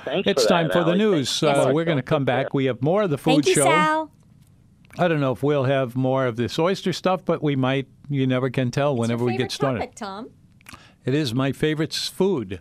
[0.05, 1.41] Thanks It's for time that, for the news.
[1.41, 1.57] Thank.
[1.57, 2.55] Uh, we're going to come back.
[2.55, 3.65] We have more of the food Thank you, show.
[3.65, 4.11] Sal.
[4.99, 7.87] I don't know if we'll have more of this oyster stuff, but we might.
[8.11, 9.79] You never can tell What's your whenever we get started.
[9.79, 10.29] topic, Tom?
[11.05, 12.61] It is my favorite food